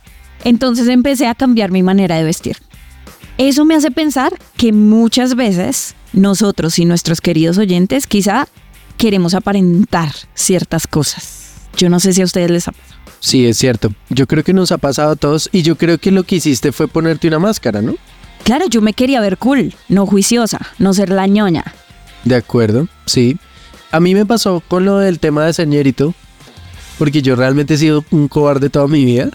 Entonces 0.45 0.87
empecé 0.87 1.27
a 1.27 1.35
cambiar 1.35 1.73
mi 1.73 1.83
manera 1.83 2.17
de 2.17 2.23
vestir. 2.23 2.57
Eso 3.37 3.65
me 3.65 3.75
hace 3.75 3.91
pensar 3.91 4.39
que 4.57 4.73
muchas 4.73 5.35
veces 5.35 5.97
nosotros 6.13 6.79
y 6.79 6.85
nuestros 6.85 7.21
queridos 7.21 7.59
oyentes 7.59 8.07
quizá 8.07 8.47
queremos 8.97 9.35
aparentar 9.35 10.13
ciertas 10.35 10.87
cosas. 10.87 11.55
Yo 11.77 11.91
no 11.91 11.99
sé 11.99 12.13
si 12.13 12.23
a 12.23 12.27
ustedes 12.27 12.51
les 12.53 12.69
ha 12.69 12.73
pasado. 12.73 12.95
Sí, 13.19 13.45
es 13.45 13.57
cierto. 13.57 13.93
Yo 14.09 14.29
creo 14.29 14.45
que 14.45 14.53
nos 14.53 14.71
ha 14.71 14.79
pasado 14.79 15.11
a 15.11 15.17
todos 15.17 15.49
y 15.51 15.63
yo 15.63 15.77
creo 15.77 15.99
que 15.99 16.13
lo 16.13 16.23
que 16.23 16.37
hiciste 16.37 16.71
fue 16.71 16.87
ponerte 16.87 17.27
una 17.27 17.41
máscara, 17.41 17.83
¿no? 17.83 17.97
Claro, 18.45 18.67
yo 18.69 18.83
me 18.83 18.93
quería 18.93 19.21
ver 19.23 19.39
cool, 19.39 19.75
no 19.89 20.07
juiciosa, 20.07 20.61
no 20.79 20.93
ser 20.93 21.09
la 21.09 21.27
ñoña. 21.27 21.65
De 22.25 22.37
acuerdo, 22.37 22.89
sí. 23.07 23.39
A 23.91 24.01
mí 24.01 24.15
me 24.15 24.27
pasó 24.27 24.63
con 24.69 24.85
lo 24.85 24.99
del 24.99 25.19
tema 25.19 25.47
de 25.47 25.55
señorito, 25.55 26.15
porque 26.99 27.23
yo 27.23 27.37
realmente 27.37 27.75
he 27.75 27.79
sido 27.79 28.05
un 28.11 28.29
cobarde 28.29 28.69
toda 28.69 28.87
mi 28.87 29.05
vida. 29.05 29.31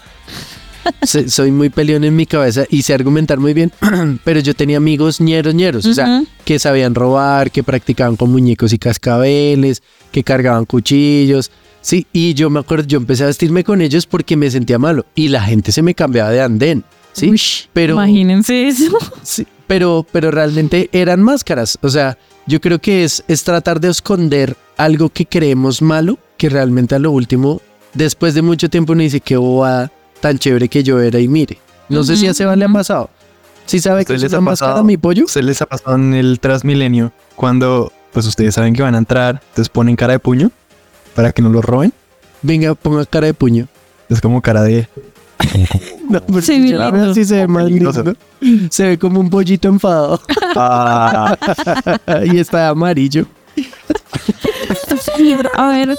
soy 1.26 1.50
muy 1.50 1.70
peleón 1.70 2.04
en 2.04 2.14
mi 2.14 2.24
cabeza 2.24 2.64
y 2.70 2.82
sé 2.82 2.94
argumentar 2.94 3.38
muy 3.38 3.52
bien, 3.52 3.72
pero 4.24 4.38
yo 4.40 4.54
tenía 4.54 4.76
amigos 4.76 5.20
ñeros 5.20 5.54
ñeros, 5.54 5.86
o 5.86 5.92
sea, 5.94 6.22
que 6.44 6.58
sabían 6.60 6.94
robar, 6.94 7.50
que 7.50 7.64
practicaban 7.64 8.16
con 8.16 8.30
muñecos 8.30 8.72
y 8.72 8.78
cascabeles, 8.78 9.82
que 10.12 10.22
cargaban 10.22 10.66
cuchillos. 10.66 11.50
Sí, 11.82 12.06
y 12.12 12.34
yo 12.34 12.50
me 12.50 12.60
acuerdo, 12.60 12.86
yo 12.86 12.98
empecé 12.98 13.24
a 13.24 13.26
vestirme 13.26 13.64
con 13.64 13.80
ellos 13.80 14.06
porque 14.06 14.36
me 14.36 14.50
sentía 14.50 14.78
malo 14.78 15.06
y 15.14 15.28
la 15.28 15.42
gente 15.42 15.72
se 15.72 15.82
me 15.82 15.94
cambiaba 15.94 16.30
de 16.30 16.42
andén. 16.42 16.84
¿Sí? 17.12 17.34
pero, 17.72 17.94
imagínense 17.94 18.68
eso. 18.68 18.98
Sí, 19.22 19.46
pero, 19.66 20.06
pero 20.10 20.30
realmente 20.30 20.88
eran 20.92 21.22
máscaras. 21.22 21.78
O 21.82 21.88
sea, 21.88 22.18
yo 22.46 22.60
creo 22.60 22.78
que 22.78 23.04
es, 23.04 23.24
es 23.28 23.44
tratar 23.44 23.80
de 23.80 23.88
esconder 23.88 24.56
algo 24.76 25.08
que 25.10 25.26
creemos 25.26 25.82
malo, 25.82 26.18
que 26.36 26.48
realmente 26.48 26.94
a 26.94 26.98
lo 26.98 27.12
último, 27.12 27.60
después 27.94 28.34
de 28.34 28.42
mucho 28.42 28.68
tiempo, 28.70 28.92
uno 28.92 29.02
dice 29.02 29.20
que 29.20 29.36
bobada 29.36 29.92
tan 30.20 30.38
chévere 30.38 30.68
que 30.68 30.82
yo 30.82 31.00
era 31.00 31.18
y 31.18 31.28
mire. 31.28 31.58
No 31.88 32.04
sé 32.04 32.16
si 32.16 32.26
a 32.26 32.34
Seba 32.34 32.54
le 32.56 32.64
ha 32.64 32.68
pasado. 32.68 33.10
¿Sí 33.66 33.80
sabe 33.80 34.04
que 34.04 34.14
es 34.14 34.22
una 34.24 34.40
máscara, 34.40 34.82
mi 34.82 34.96
pollo? 34.96 35.28
Se 35.28 35.42
les 35.42 35.60
ha 35.62 35.66
pasado 35.66 35.96
en 35.96 36.14
el 36.14 36.40
Transmilenio 36.40 37.12
cuando, 37.36 37.92
pues 38.12 38.26
ustedes 38.26 38.54
saben 38.54 38.74
que 38.74 38.82
van 38.82 38.94
a 38.94 38.98
entrar, 38.98 39.40
entonces 39.50 39.68
ponen 39.68 39.96
cara 39.96 40.14
de 40.14 40.18
puño 40.18 40.50
para 41.14 41.32
que 41.32 41.42
no 41.42 41.50
lo 41.50 41.62
roben. 41.62 41.92
Venga, 42.42 42.74
ponga 42.74 43.04
cara 43.06 43.26
de 43.26 43.34
puño. 43.34 43.68
Es 44.08 44.20
como 44.20 44.42
cara 44.42 44.62
de 44.62 44.88
no, 46.08 46.20
pero 46.26 46.42
sí, 46.42 47.24
se 47.24 47.36
ve 47.36 47.46
más 47.46 47.66
Se 48.70 48.84
ve 48.84 48.98
como 48.98 49.20
un 49.20 49.30
pollito 49.30 49.68
enfadado. 49.68 50.20
Ah. 50.56 51.36
y 52.24 52.38
está 52.38 52.68
amarillo. 52.68 53.26
A 55.56 55.68
ver. 55.68 55.96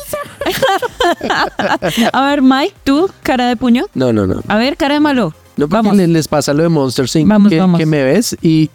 A 2.14 2.26
ver, 2.26 2.42
Mike, 2.42 2.76
¿tú? 2.84 3.10
¿Cara 3.24 3.48
de 3.48 3.56
puño? 3.56 3.86
No, 3.94 4.12
no, 4.14 4.26
no. 4.26 4.42
A 4.48 4.58
ver, 4.58 4.78
cara 4.78 4.96
de 4.96 5.00
malo. 5.00 5.34
No, 5.58 5.68
vamos. 5.68 5.96
Les, 5.96 6.28
pasa 6.28 6.54
lo 6.54 6.64
de 6.64 6.70
Monster 6.70 7.06
Inc. 7.14 7.28
Vamos, 7.28 7.50
que, 7.50 7.60
vamos. 7.60 7.80
que 7.80 7.86
me 7.86 8.04
ves 8.04 8.38
y, 8.42 8.68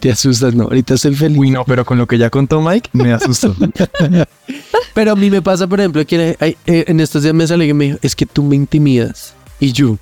te 0.00 0.12
asustas. 0.12 0.54
No, 0.54 0.64
ahorita 0.64 0.96
soy 0.96 1.14
feliz. 1.14 1.38
Uy, 1.38 1.50
no, 1.50 1.64
pero 1.64 1.84
con 1.84 1.98
lo 1.98 2.06
que 2.06 2.18
ya 2.18 2.30
contó 2.30 2.60
Mike, 2.60 2.90
me 2.92 3.12
asustó. 3.12 3.56
pero 4.94 5.12
a 5.12 5.16
mí 5.16 5.30
me 5.30 5.42
pasa, 5.42 5.66
por 5.66 5.80
ejemplo, 5.80 6.04
que 6.06 6.36
eh, 6.40 6.56
en 6.66 7.00
estos 7.00 7.22
días 7.22 7.34
me 7.34 7.46
sale 7.46 7.66
y 7.66 7.72
me 7.72 7.84
dijo, 7.86 7.98
es 8.02 8.14
que 8.14 8.26
tú 8.26 8.42
me 8.42 8.56
intimidas. 8.56 9.34
Y 9.58 9.72
yo, 9.72 9.96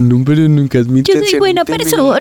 no, 0.00 0.24
pero 0.24 0.48
nunca 0.48 0.78
es 0.78 0.88
mi 0.88 1.02
Yo 1.02 1.14
soy 1.22 1.38
buena 1.38 1.64
persona. 1.64 2.20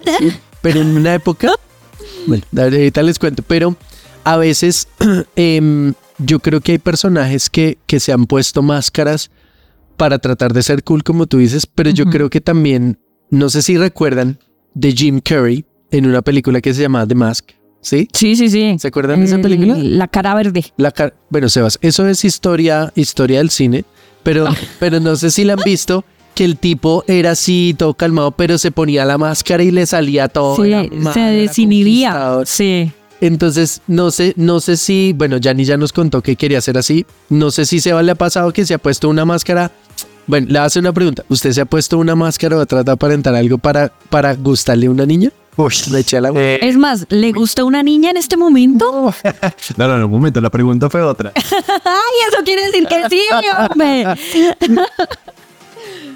Pero 0.61 0.81
en 0.81 0.97
una 0.97 1.15
época, 1.15 1.53
bueno, 2.27 2.43
ahorita 2.55 3.01
les 3.01 3.17
cuento, 3.17 3.41
pero 3.41 3.75
a 4.25 4.37
veces 4.37 4.87
em, 5.35 5.93
yo 6.17 6.39
creo 6.39 6.59
que 6.59 6.73
hay 6.73 6.77
personajes 6.77 7.49
que, 7.49 7.77
que 7.87 7.99
se 7.99 8.11
han 8.11 8.25
puesto 8.25 8.61
máscaras 8.61 9.31
para 9.95 10.19
tratar 10.19 10.53
de 10.53 10.61
ser 10.61 10.83
cool, 10.83 11.03
como 11.03 11.25
tú 11.25 11.37
dices, 11.37 11.65
pero 11.65 11.89
yo 11.89 12.05
creo 12.05 12.29
que 12.29 12.41
también, 12.41 12.99
no 13.29 13.49
sé 13.49 13.61
si 13.61 13.77
recuerdan 13.77 14.39
de 14.73 14.91
Jim 14.91 15.21
Carrey 15.21 15.65
en 15.91 16.05
una 16.05 16.21
película 16.21 16.61
que 16.61 16.73
se 16.73 16.81
llama 16.81 17.07
The 17.07 17.15
Mask. 17.15 17.51
¿Sí? 17.81 18.09
Sí, 18.13 18.35
sí, 18.35 18.49
sí. 18.49 18.75
¿Se 18.77 18.89
acuerdan 18.89 19.21
de 19.21 19.25
esa 19.25 19.39
película? 19.39 19.77
La 19.77 20.09
cara 20.09 20.35
verde. 20.35 20.65
La 20.75 20.93
bueno, 21.29 21.47
Sebas, 21.47 21.79
eso 21.81 22.05
es 22.07 22.25
historia, 22.25 22.91
historia 22.95 23.37
del 23.37 23.49
cine, 23.49 23.85
pero, 24.21 24.47
pero 24.79 24.99
no 24.99 25.15
sé 25.15 25.31
si 25.31 25.45
la 25.45 25.53
han 25.53 25.59
visto 25.65 26.03
que 26.39 26.45
el 26.45 26.55
tipo 26.55 27.03
era 27.05 27.31
así, 27.31 27.75
todo 27.77 27.93
calmado, 27.95 28.31
pero 28.31 28.57
se 28.57 28.71
ponía 28.71 29.03
la 29.03 29.17
máscara 29.17 29.61
y 29.61 29.71
le 29.71 29.85
salía 29.85 30.29
todo. 30.29 30.55
Sí, 30.63 30.71
se 31.13 31.19
desinhibía. 31.19 32.39
Sí. 32.45 32.93
Entonces, 33.19 33.81
no 33.87 34.09
sé, 34.09 34.31
no 34.37 34.61
sé 34.61 34.77
si, 34.77 35.11
bueno, 35.11 35.35
Yanni 35.35 35.65
ya 35.65 35.75
nos 35.75 35.91
contó 35.91 36.21
que 36.21 36.37
quería 36.37 36.59
hacer 36.59 36.77
así. 36.77 37.05
No 37.27 37.51
sé 37.51 37.65
si 37.65 37.81
Seba 37.81 38.01
le 38.03 38.13
ha 38.13 38.15
pasado 38.15 38.53
que 38.53 38.65
se 38.65 38.73
ha 38.73 38.77
puesto 38.77 39.09
una 39.09 39.25
máscara. 39.25 39.69
Bueno, 40.27 40.47
le 40.49 40.59
hace 40.59 40.79
una 40.79 40.93
pregunta. 40.93 41.25
¿Usted 41.27 41.51
se 41.51 41.59
ha 41.59 41.65
puesto 41.65 41.97
una 41.97 42.15
máscara 42.15 42.55
o 42.55 42.65
trata 42.65 42.91
de 42.91 42.93
aparentar 42.93 43.35
algo 43.35 43.57
para, 43.57 43.91
para 44.09 44.33
gustarle 44.33 44.87
a 44.87 44.91
una 44.91 45.05
niña? 45.05 45.33
Uy, 45.57 45.73
Le 45.91 45.99
eché 45.99 46.21
la 46.21 46.29
eh, 46.35 46.59
Es 46.61 46.77
más, 46.77 47.05
¿le 47.09 47.33
gusta 47.33 47.65
una 47.65 47.83
niña 47.83 48.11
en 48.11 48.15
este 48.15 48.37
momento? 48.37 49.13
no, 49.75 49.87
no, 49.89 49.97
no, 49.97 50.05
un 50.05 50.11
momento, 50.11 50.39
la 50.39 50.49
pregunta 50.49 50.89
fue 50.89 51.01
otra. 51.01 51.33
¡Ay, 51.35 52.31
eso 52.31 52.43
quiere 52.45 52.67
decir 52.67 52.87
que 52.87 53.09
sí, 53.09 53.21
hombre! 53.57 54.05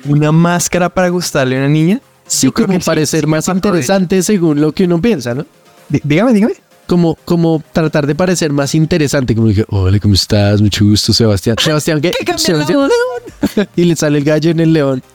¿Una 0.06 0.32
máscara 0.32 0.90
para 0.90 1.10
gustarle 1.10 1.56
a 1.56 1.60
una 1.60 1.70
niña? 1.70 2.02
Sí, 2.28 2.48
Yo 2.48 2.54
como 2.54 2.80
parecer 2.80 3.22
sí 3.22 3.28
más 3.28 3.46
pasó 3.46 3.54
de- 3.54 3.58
interesante 3.58 4.24
según 4.24 4.60
lo 4.62 4.72
que 4.72 4.86
uno 4.86 5.02
piensa, 5.02 5.34
¿no? 5.34 5.46
Dí- 5.90 6.02
Dígame, 6.04 6.34
dígame. 6.34 6.54
Como, 6.88 7.16
como 7.24 7.64
tratar 7.72 8.06
de 8.06 8.14
parecer 8.14 8.52
más 8.52 8.76
interesante, 8.76 9.34
como 9.34 9.48
dije, 9.48 9.64
hola, 9.70 10.00
¿cómo 10.00 10.14
estás? 10.14 10.62
Mucho 10.62 10.84
gusto, 10.86 11.14
Sebastián. 11.14 11.56
Sebastián, 11.64 12.02
¿qué? 12.02 12.12
La 12.28 12.38
Sebastián, 12.38 12.90
y 13.76 13.84
le 13.86 13.96
sale 13.96 14.18
el 14.18 14.24
gallo 14.26 14.52
en 14.52 14.60
el 14.60 14.74
león. 14.74 15.02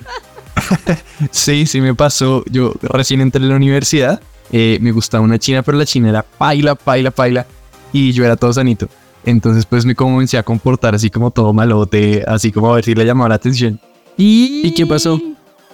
Sí, 1.31 1.67
sí 1.67 1.81
me 1.81 1.95
pasó. 1.95 2.45
Yo 2.51 2.75
recién 2.83 3.21
entré 3.21 3.43
a 3.43 3.47
la 3.47 3.57
universidad. 3.57 4.21
eh, 4.53 4.79
me 4.81 4.93
gustaba 4.93 5.23
una 5.23 5.39
china, 5.39 5.63
pero 5.63 5.77
la 5.79 5.85
china 5.87 6.09
era 6.09 6.23
paila, 6.23 6.75
paila, 6.75 7.11
paila. 7.11 7.47
Y 7.93 8.13
yo 8.13 8.25
era 8.25 8.37
todo 8.37 8.53
sanito. 8.53 8.89
Entonces, 9.25 9.67
pues 9.67 9.85
me 9.85 9.95
comencé 9.95 10.39
a 10.39 10.43
comportar 10.43 10.95
así 10.95 11.11
como 11.11 11.31
todo 11.31 11.53
malote, 11.53 12.25
así 12.27 12.51
como 12.53 12.71
a 12.73 12.77
ver 12.77 12.85
si 12.85 12.95
le 12.95 13.05
llamaba 13.05 13.29
la 13.31 13.35
atención. 13.37 13.81
¿Y, 14.19 14.67
¿Y 14.67 14.75
qué 14.75 14.85
pasó? 14.87 15.19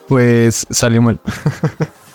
Pues 0.06 0.66
salió 0.70 1.02
mal. 1.02 1.18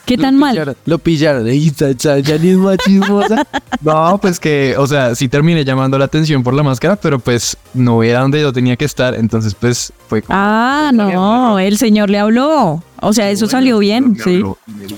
¿Qué 0.06 0.18
tan 0.18 0.36
Lo 0.36 0.40
mal? 0.40 0.52
pillaron, 0.54 0.76
Lo 0.86 0.98
pillaron. 0.98 1.48
Es 1.48 2.58
más 2.58 2.78
chismosa. 2.78 3.46
No, 3.82 4.18
pues 4.20 4.40
que, 4.42 4.76
o 4.78 4.86
sea, 4.88 5.16
sí 5.16 5.30
terminé 5.30 5.64
llamando 5.64 5.98
la 5.98 6.04
atención 6.06 6.44
por 6.44 6.54
la 6.54 6.64
máscara, 6.64 6.98
pero 6.98 7.18
pues 7.18 7.56
no 7.74 8.04
era 8.04 8.20
donde 8.20 8.42
yo 8.42 8.52
tenía 8.52 8.76
que 8.76 8.84
estar. 8.84 9.16
Entonces, 9.16 9.56
pues 9.56 9.94
fue 10.10 10.22
como. 10.22 10.38
Ah, 10.38 10.92
no, 10.94 11.58
el 11.60 11.78
señor 11.78 12.10
le 12.10 12.20
habló. 12.20 12.84
O 13.02 13.14
sea, 13.14 13.30
eso 13.30 13.48
salió 13.48 13.80
bien, 13.80 14.18
sí. 14.22 14.36
habló 14.36 14.58
y 14.68 14.94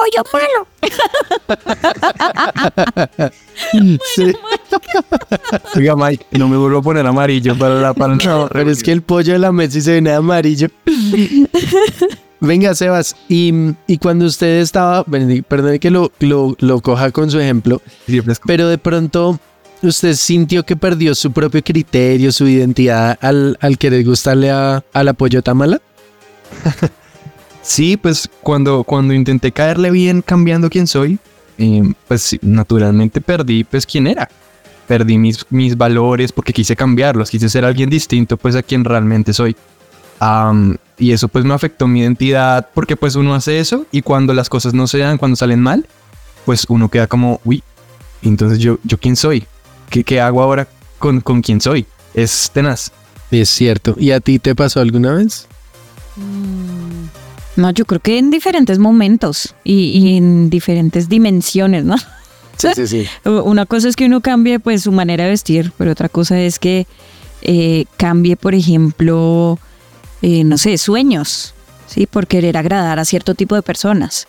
Pollo 0.00 0.24
malo. 0.32 0.64
Sí. 4.14 4.32
Oiga, 5.76 5.94
Mike, 5.94 6.24
no 6.30 6.48
me 6.48 6.56
vuelvo 6.56 6.78
a 6.78 6.82
poner 6.82 7.06
amarillo 7.06 7.54
para 7.58 7.74
la 7.74 7.92
para 7.92 8.16
No, 8.16 8.48
pero 8.50 8.70
es 8.70 8.82
que 8.82 8.92
el 8.92 9.02
pollo 9.02 9.34
de 9.34 9.38
la 9.38 9.52
Messi 9.52 9.82
se 9.82 9.92
viene 9.92 10.12
amarillo. 10.12 10.68
Venga, 12.40 12.74
Sebas, 12.74 13.14
y, 13.28 13.52
y 13.86 13.98
cuando 13.98 14.24
usted 14.24 14.60
estaba, 14.60 15.04
perdone 15.04 15.78
que 15.78 15.90
lo, 15.90 16.10
lo, 16.20 16.56
lo 16.58 16.80
coja 16.80 17.10
con 17.10 17.30
su 17.30 17.38
ejemplo, 17.38 17.82
pero 18.46 18.68
de 18.68 18.78
pronto 18.78 19.38
usted 19.82 20.14
sintió 20.14 20.64
que 20.64 20.76
perdió 20.76 21.14
su 21.14 21.32
propio 21.32 21.62
criterio, 21.62 22.32
su 22.32 22.48
identidad 22.48 23.18
al, 23.20 23.58
al 23.60 23.76
querer 23.76 24.06
gustarle 24.06 24.50
a, 24.50 24.82
a 24.94 25.04
la 25.04 25.12
pollo 25.12 25.42
tamala. 25.42 25.82
Sí, 27.62 27.96
pues 27.96 28.28
cuando, 28.42 28.84
cuando 28.84 29.12
intenté 29.14 29.52
caerle 29.52 29.90
bien 29.90 30.22
cambiando 30.22 30.70
quién 30.70 30.86
soy, 30.86 31.18
eh, 31.58 31.92
pues 32.08 32.38
naturalmente 32.40 33.20
perdí 33.20 33.64
pues 33.64 33.86
quién 33.86 34.06
era. 34.06 34.28
Perdí 34.86 35.18
mis, 35.18 35.46
mis 35.50 35.76
valores 35.76 36.32
porque 36.32 36.52
quise 36.52 36.74
cambiarlos, 36.74 37.30
quise 37.30 37.48
ser 37.48 37.64
alguien 37.64 37.90
distinto 37.90 38.36
pues 38.36 38.56
a 38.56 38.62
quien 38.62 38.84
realmente 38.84 39.32
soy. 39.32 39.54
Am, 40.18 40.76
y 40.98 41.12
eso 41.12 41.28
pues 41.28 41.44
me 41.44 41.54
afectó 41.54 41.86
mi 41.86 42.00
identidad 42.00 42.68
porque 42.74 42.96
pues 42.96 43.14
uno 43.14 43.34
hace 43.34 43.58
eso 43.58 43.86
y 43.92 44.02
cuando 44.02 44.34
las 44.34 44.48
cosas 44.48 44.74
no 44.74 44.86
se 44.86 44.98
dan, 44.98 45.18
cuando 45.18 45.36
salen 45.36 45.60
mal, 45.60 45.86
pues 46.44 46.66
uno 46.68 46.88
queda 46.88 47.06
como, 47.06 47.40
uy, 47.44 47.62
entonces 48.22 48.58
yo, 48.58 48.78
yo 48.82 48.98
quién 48.98 49.16
soy, 49.16 49.46
¿qué, 49.90 50.02
qué 50.02 50.20
hago 50.20 50.42
ahora 50.42 50.66
con, 50.98 51.20
con 51.20 51.40
quién 51.40 51.60
soy? 51.60 51.86
Es 52.14 52.50
tenaz. 52.52 52.92
Es 53.30 53.48
cierto. 53.48 53.94
¿Y 53.96 54.10
a 54.10 54.20
ti 54.20 54.38
te 54.38 54.54
pasó 54.54 54.80
alguna 54.80 55.14
vez? 55.14 55.46
No, 57.60 57.70
yo 57.72 57.84
creo 57.84 58.00
que 58.00 58.16
en 58.16 58.30
diferentes 58.30 58.78
momentos 58.78 59.54
y, 59.64 59.90
y 59.90 60.16
en 60.16 60.48
diferentes 60.48 61.10
dimensiones, 61.10 61.84
¿no? 61.84 61.96
Sí, 62.56 62.68
sí, 62.74 62.86
sí. 62.86 63.06
Una 63.28 63.66
cosa 63.66 63.88
es 63.88 63.96
que 63.96 64.06
uno 64.06 64.22
cambie 64.22 64.58
pues 64.60 64.82
su 64.82 64.92
manera 64.92 65.24
de 65.24 65.30
vestir, 65.30 65.70
pero 65.76 65.92
otra 65.92 66.08
cosa 66.08 66.40
es 66.40 66.58
que 66.58 66.86
eh, 67.42 67.84
cambie, 67.98 68.36
por 68.36 68.54
ejemplo, 68.54 69.58
eh, 70.22 70.42
no 70.44 70.56
sé, 70.56 70.78
sueños, 70.78 71.54
¿sí? 71.86 72.06
Por 72.06 72.26
querer 72.26 72.56
agradar 72.56 72.98
a 72.98 73.04
cierto 73.04 73.34
tipo 73.34 73.54
de 73.54 73.62
personas. 73.62 74.26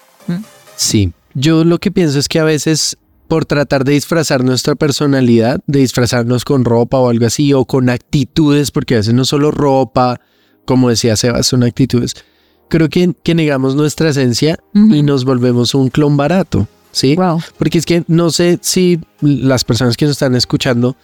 Sí, 0.76 1.14
yo 1.34 1.64
lo 1.64 1.80
que 1.80 1.92
pienso 1.92 2.20
es 2.20 2.28
que 2.28 2.40
a 2.40 2.44
veces 2.44 2.98
por 3.30 3.46
tratar 3.46 3.86
de 3.86 3.94
disfrazar 3.94 4.44
nuestra 4.44 4.76
personalidad, 4.76 5.62
de 5.66 5.80
disfrazarnos 5.80 6.44
con 6.44 6.66
ropa 6.66 6.98
o 6.98 7.10
algo 7.10 7.26
así, 7.26 7.54
o 7.54 7.64
con 7.64 7.90
actitudes, 7.90 8.72
porque 8.72 8.96
a 8.96 8.98
veces 8.98 9.14
no 9.14 9.24
solo 9.24 9.52
ropa, 9.52 10.20
como 10.66 10.90
decía 10.90 11.16
Sebas, 11.16 11.48
son 11.48 11.64
actitudes, 11.64 12.16
creo 12.72 12.90
que, 12.90 13.14
que 13.22 13.36
negamos 13.36 13.76
nuestra 13.76 14.10
esencia 14.10 14.58
y 14.74 15.04
nos 15.04 15.26
volvemos 15.26 15.76
un 15.76 15.90
clon 15.90 16.16
barato, 16.16 16.68
¿sí? 16.94 17.16
Wow. 17.16 17.42
Porque 17.58 17.78
es 17.78 17.86
que 17.86 18.04
no 18.08 18.32
sé 18.32 18.60
si 18.62 19.00
las 19.20 19.66
personas 19.66 19.98
que 19.98 20.06
nos 20.06 20.14
están 20.14 20.36
escuchando, 20.36 20.96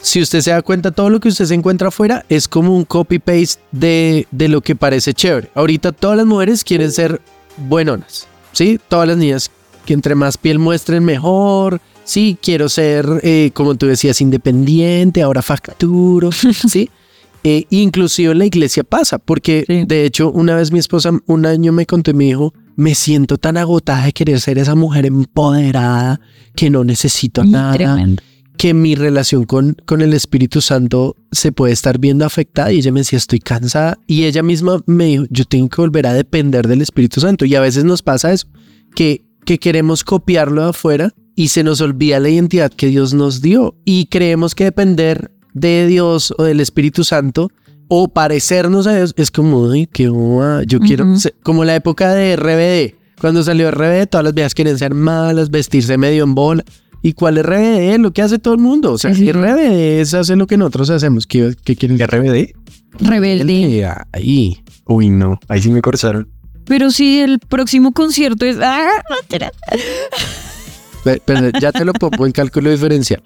si 0.00 0.22
usted 0.22 0.40
se 0.40 0.52
da 0.52 0.62
cuenta, 0.62 0.92
todo 0.92 1.10
lo 1.10 1.18
que 1.18 1.28
usted 1.28 1.46
se 1.46 1.54
encuentra 1.54 1.88
afuera 1.88 2.24
es 2.28 2.46
como 2.46 2.74
un 2.74 2.84
copy-paste 2.84 3.60
de, 3.72 4.28
de 4.30 4.48
lo 4.48 4.60
que 4.60 4.76
parece 4.76 5.12
chévere. 5.12 5.50
Ahorita 5.54 5.90
todas 5.90 6.16
las 6.16 6.26
mujeres 6.26 6.62
quieren 6.62 6.92
ser 6.92 7.20
buenonas, 7.56 8.28
¿sí? 8.52 8.78
Todas 8.88 9.08
las 9.08 9.16
niñas 9.16 9.50
que 9.84 9.94
entre 9.94 10.14
más 10.14 10.38
piel 10.38 10.60
muestren 10.60 11.04
mejor. 11.04 11.80
Sí, 12.04 12.38
quiero 12.40 12.68
ser, 12.68 13.06
eh, 13.24 13.50
como 13.52 13.74
tú 13.74 13.86
decías, 13.86 14.20
independiente, 14.20 15.20
ahora 15.20 15.42
facturo, 15.42 16.30
¿sí? 16.68 16.88
Eh, 17.44 17.64
inclusive 17.70 18.32
en 18.32 18.38
la 18.38 18.46
iglesia 18.46 18.84
pasa, 18.84 19.18
porque 19.18 19.64
Sí. 19.66 19.84
de 19.86 20.04
hecho 20.04 20.30
una 20.30 20.56
vez 20.56 20.72
mi 20.72 20.78
esposa 20.78 21.12
un 21.26 21.46
año 21.46 21.72
me 21.72 21.86
contó 21.86 22.10
y 22.10 22.14
me 22.14 22.24
dijo, 22.24 22.52
me 22.76 22.94
siento 22.94 23.38
tan 23.38 23.56
agotada 23.56 24.04
de 24.06 24.12
querer 24.12 24.40
ser 24.40 24.58
esa 24.58 24.74
mujer 24.74 25.06
empoderada 25.06 26.20
que 26.54 26.70
no 26.70 26.84
necesito 26.84 27.44
nada, 27.44 27.74
Tremendo. 27.74 28.22
que 28.56 28.74
mi 28.74 28.94
relación 28.96 29.44
con, 29.44 29.76
con 29.86 30.00
el 30.02 30.12
Espíritu 30.14 30.60
Santo 30.60 31.14
se 31.30 31.52
puede 31.52 31.72
estar 31.72 31.98
viendo 31.98 32.24
afectada 32.24 32.72
y 32.72 32.78
ella 32.78 32.92
me 32.92 33.00
decía, 33.00 33.16
estoy 33.16 33.38
cansada 33.38 33.98
y 34.06 34.24
ella 34.24 34.42
misma 34.42 34.82
me 34.86 35.04
dijo, 35.06 35.24
yo 35.30 35.44
tengo 35.44 35.68
que 35.68 35.80
volver 35.80 36.06
a 36.06 36.12
depender 36.14 36.66
del 36.66 36.82
Espíritu 36.82 37.20
Santo 37.20 37.44
y 37.44 37.54
a 37.54 37.60
veces 37.60 37.84
nos 37.84 38.02
pasa 38.02 38.32
eso, 38.32 38.46
que, 38.94 39.24
que 39.44 39.58
queremos 39.58 40.02
copiarlo 40.04 40.62
de 40.64 40.70
afuera 40.70 41.14
y 41.36 41.48
se 41.48 41.62
nos 41.62 41.80
olvida 41.80 42.18
la 42.18 42.30
identidad 42.30 42.72
que 42.72 42.88
Dios 42.88 43.14
nos 43.14 43.40
dio 43.40 43.76
y 43.84 44.06
creemos 44.06 44.56
que 44.56 44.64
depender 44.64 45.30
de 45.58 45.86
Dios 45.86 46.34
o 46.38 46.44
del 46.44 46.60
Espíritu 46.60 47.04
Santo 47.04 47.50
o 47.88 48.08
parecernos 48.08 48.86
a 48.86 48.94
Dios 48.96 49.14
es 49.16 49.30
como, 49.30 49.70
ay, 49.70 49.86
qué 49.90 50.08
boba, 50.08 50.62
yo 50.64 50.78
quiero, 50.80 51.16
ser- 51.16 51.34
como 51.42 51.64
la 51.64 51.74
época 51.74 52.12
de 52.14 52.36
RBD, 52.36 52.94
cuando 53.20 53.42
salió 53.42 53.70
RBD, 53.70 54.06
todas 54.08 54.24
las 54.24 54.34
viejas 54.34 54.54
quieren 54.54 54.78
ser 54.78 54.94
malas, 54.94 55.50
vestirse 55.50 55.96
medio 55.98 56.24
en 56.24 56.34
bola. 56.34 56.64
¿Y 57.02 57.12
cuál 57.12 57.38
es 57.38 57.46
RBD? 57.46 57.98
Lo 58.00 58.12
que 58.12 58.22
hace 58.22 58.38
todo 58.38 58.54
el 58.54 58.60
mundo. 58.60 58.92
O 58.92 58.98
sea, 58.98 59.14
Sí, 59.14 59.20
sí. 59.24 59.32
RBD 59.32 60.00
es 60.00 60.14
hacer 60.14 60.36
lo 60.36 60.46
que 60.48 60.56
nosotros 60.56 60.90
hacemos. 60.90 61.26
¿Qué, 61.26 61.54
qué 61.64 61.76
quieren 61.76 61.96
RBD. 61.98 62.52
Rebelde. 63.00 63.86
Ahí. 64.12 64.62
Uy, 64.84 65.08
no, 65.10 65.38
ahí 65.48 65.62
sí 65.62 65.70
me 65.70 65.80
cortaron. 65.80 66.28
Pero 66.66 66.90
si 66.90 67.20
el 67.20 67.38
próximo 67.38 67.92
concierto 67.92 68.44
es... 68.44 68.56
¡Ah! 68.60 68.88
espera. 69.22 69.52
Pe- 71.04 71.22
Pero 71.24 71.50
ya 71.60 71.70
te 71.72 71.84
lo 71.84 71.92
pongo 71.92 72.26
en 72.26 72.32
cálculo 72.32 72.70
diferencial. 72.70 73.22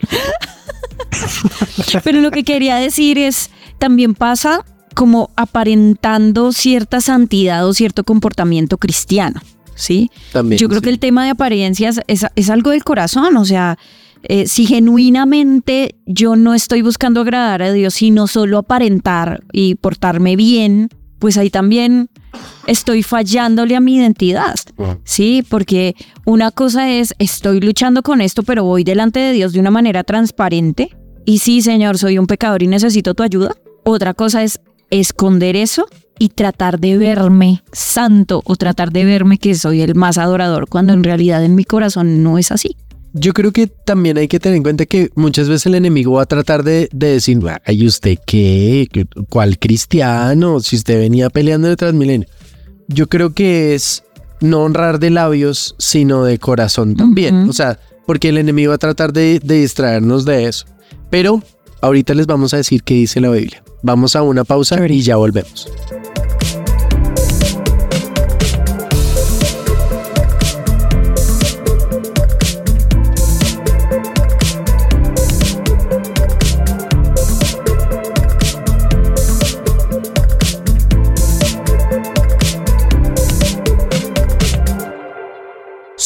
Pero 2.05 2.20
lo 2.20 2.31
que 2.31 2.44
quería 2.44 2.76
decir 2.76 3.18
es, 3.18 3.50
también 3.78 4.14
pasa 4.14 4.64
como 4.94 5.31
aparentando 5.37 6.52
cierta 6.52 7.00
santidad 7.00 7.66
o 7.66 7.72
cierto 7.72 8.05
comportamiento 8.05 8.78
cristiano, 8.78 9.40
¿sí? 9.74 10.11
También. 10.33 10.59
Yo 10.59 10.68
creo 10.68 10.81
sí. 10.81 10.85
que 10.85 10.90
el 10.90 10.98
tema 10.98 11.24
de 11.24 11.31
apariencias 11.31 12.00
es, 12.07 12.26
es 12.37 12.50
algo 12.50 12.70
del 12.70 12.85
corazón, 12.85 13.37
o 13.37 13.44
sea, 13.44 13.78
eh, 14.24 14.46
si 14.46 14.66
genuinamente 14.66 15.96
yo 16.07 16.37
no 16.37 16.55
estoy 16.55 16.83
buscando 16.83 17.22
agradar 17.22 17.62
a 17.62 17.72
Dios, 17.72 17.94
sino 17.94 18.28
solo 18.28 18.59
aparentar 18.59 19.42
y 19.52 19.74
portarme 19.74 20.37
bien, 20.37 20.90
pues 21.18 21.37
ahí 21.38 21.50
también 21.50 22.09
estoy 22.66 23.03
fallándole 23.03 23.77
a 23.77 23.81
mi 23.81 23.97
identidad, 23.97 24.55
¿sí? 25.05 25.45
Porque 25.49 25.95
una 26.25 26.51
cosa 26.51 26.90
es, 26.90 27.14
estoy 27.18 27.61
luchando 27.61 28.03
con 28.03 28.21
esto, 28.21 28.42
pero 28.42 28.64
voy 28.64 28.85
delante 28.85 29.21
de 29.21 29.33
Dios 29.33 29.53
de 29.53 29.61
una 29.61 29.71
manera 29.71 30.05
transparente, 30.05 30.97
y 31.25 31.38
sí, 31.38 31.62
Señor, 31.62 31.99
soy 31.99 32.18
un 32.18 32.27
pecador 32.27 32.62
y 32.62 32.66
necesito 32.66 33.14
tu 33.14 33.23
ayuda. 33.23 33.55
Otra 33.85 34.14
cosa 34.14 34.42
es 34.42 34.61
esconder 34.90 35.57
eso 35.57 35.87
y 36.18 36.29
tratar 36.29 36.79
de 36.79 36.99
verme 36.99 37.62
santo 37.73 38.42
o 38.45 38.57
tratar 38.57 38.92
de 38.92 39.05
verme 39.05 39.38
que 39.38 39.55
soy 39.55 39.81
el 39.81 39.95
más 39.95 40.18
adorador 40.18 40.68
cuando 40.68 40.92
en 40.92 41.03
realidad 41.03 41.45
en 41.45 41.55
mi 41.55 41.64
corazón 41.64 42.23
no 42.23 42.38
es 42.38 42.53
así. 42.53 42.77
Yo 43.14 43.33
creo 43.35 43.53
que 43.53 43.66
también 43.66 44.16
hay 44.18 44.27
que 44.29 44.40
tener 44.40 44.57
en 44.57 44.62
cuenta 44.62 44.87
que 44.87 45.11
muchas 45.14 45.48
veces 45.48 45.66
el 45.66 45.75
enemigo 45.75 46.12
va 46.12 46.22
a 46.22 46.27
tratar 46.27 46.62
de, 46.64 46.88
de 46.92 47.09
decir, 47.14 47.38
ay, 47.64 47.87
¿usted 47.87 48.16
qué? 48.27 48.88
¿Qué- 48.90 49.07
¿Cuál 49.29 49.59
cristiano? 49.59 50.61
Si 50.61 50.77
usted 50.77 50.98
venía 50.98 51.29
peleando 51.31 51.68
de 51.68 51.77
Transmilenio. 51.77 52.27
Yo 52.88 53.09
creo 53.09 53.33
que 53.35 53.75
es 53.75 54.03
no 54.40 54.61
honrar 54.62 54.98
de 54.98 55.11
labios, 55.11 55.75
sino 55.79 56.25
de 56.25 56.38
corazón 56.38 56.96
también. 56.96 57.48
O 57.48 57.53
sea, 57.53 57.79
porque 58.07 58.31
el 58.31 58.38
enemigo 58.38 58.70
va 58.70 58.77
a 58.77 58.79
tratar 58.79 59.12
de, 59.12 59.40
de 59.42 59.57
distraernos 59.61 60.25
de 60.25 60.46
eso. 60.46 60.66
Pero 61.11 61.42
ahorita 61.81 62.14
les 62.14 62.27
vamos 62.27 62.55
a 62.55 62.57
decir 62.57 62.83
qué 62.83 62.94
dice 62.94 63.20
la 63.20 63.31
Biblia. 63.31 63.62
Vamos 63.83 64.16
a 64.16 64.22
una 64.22 64.44
pausa 64.44 64.85
y 64.88 65.03
ya 65.03 65.16
volvemos. 65.16 65.68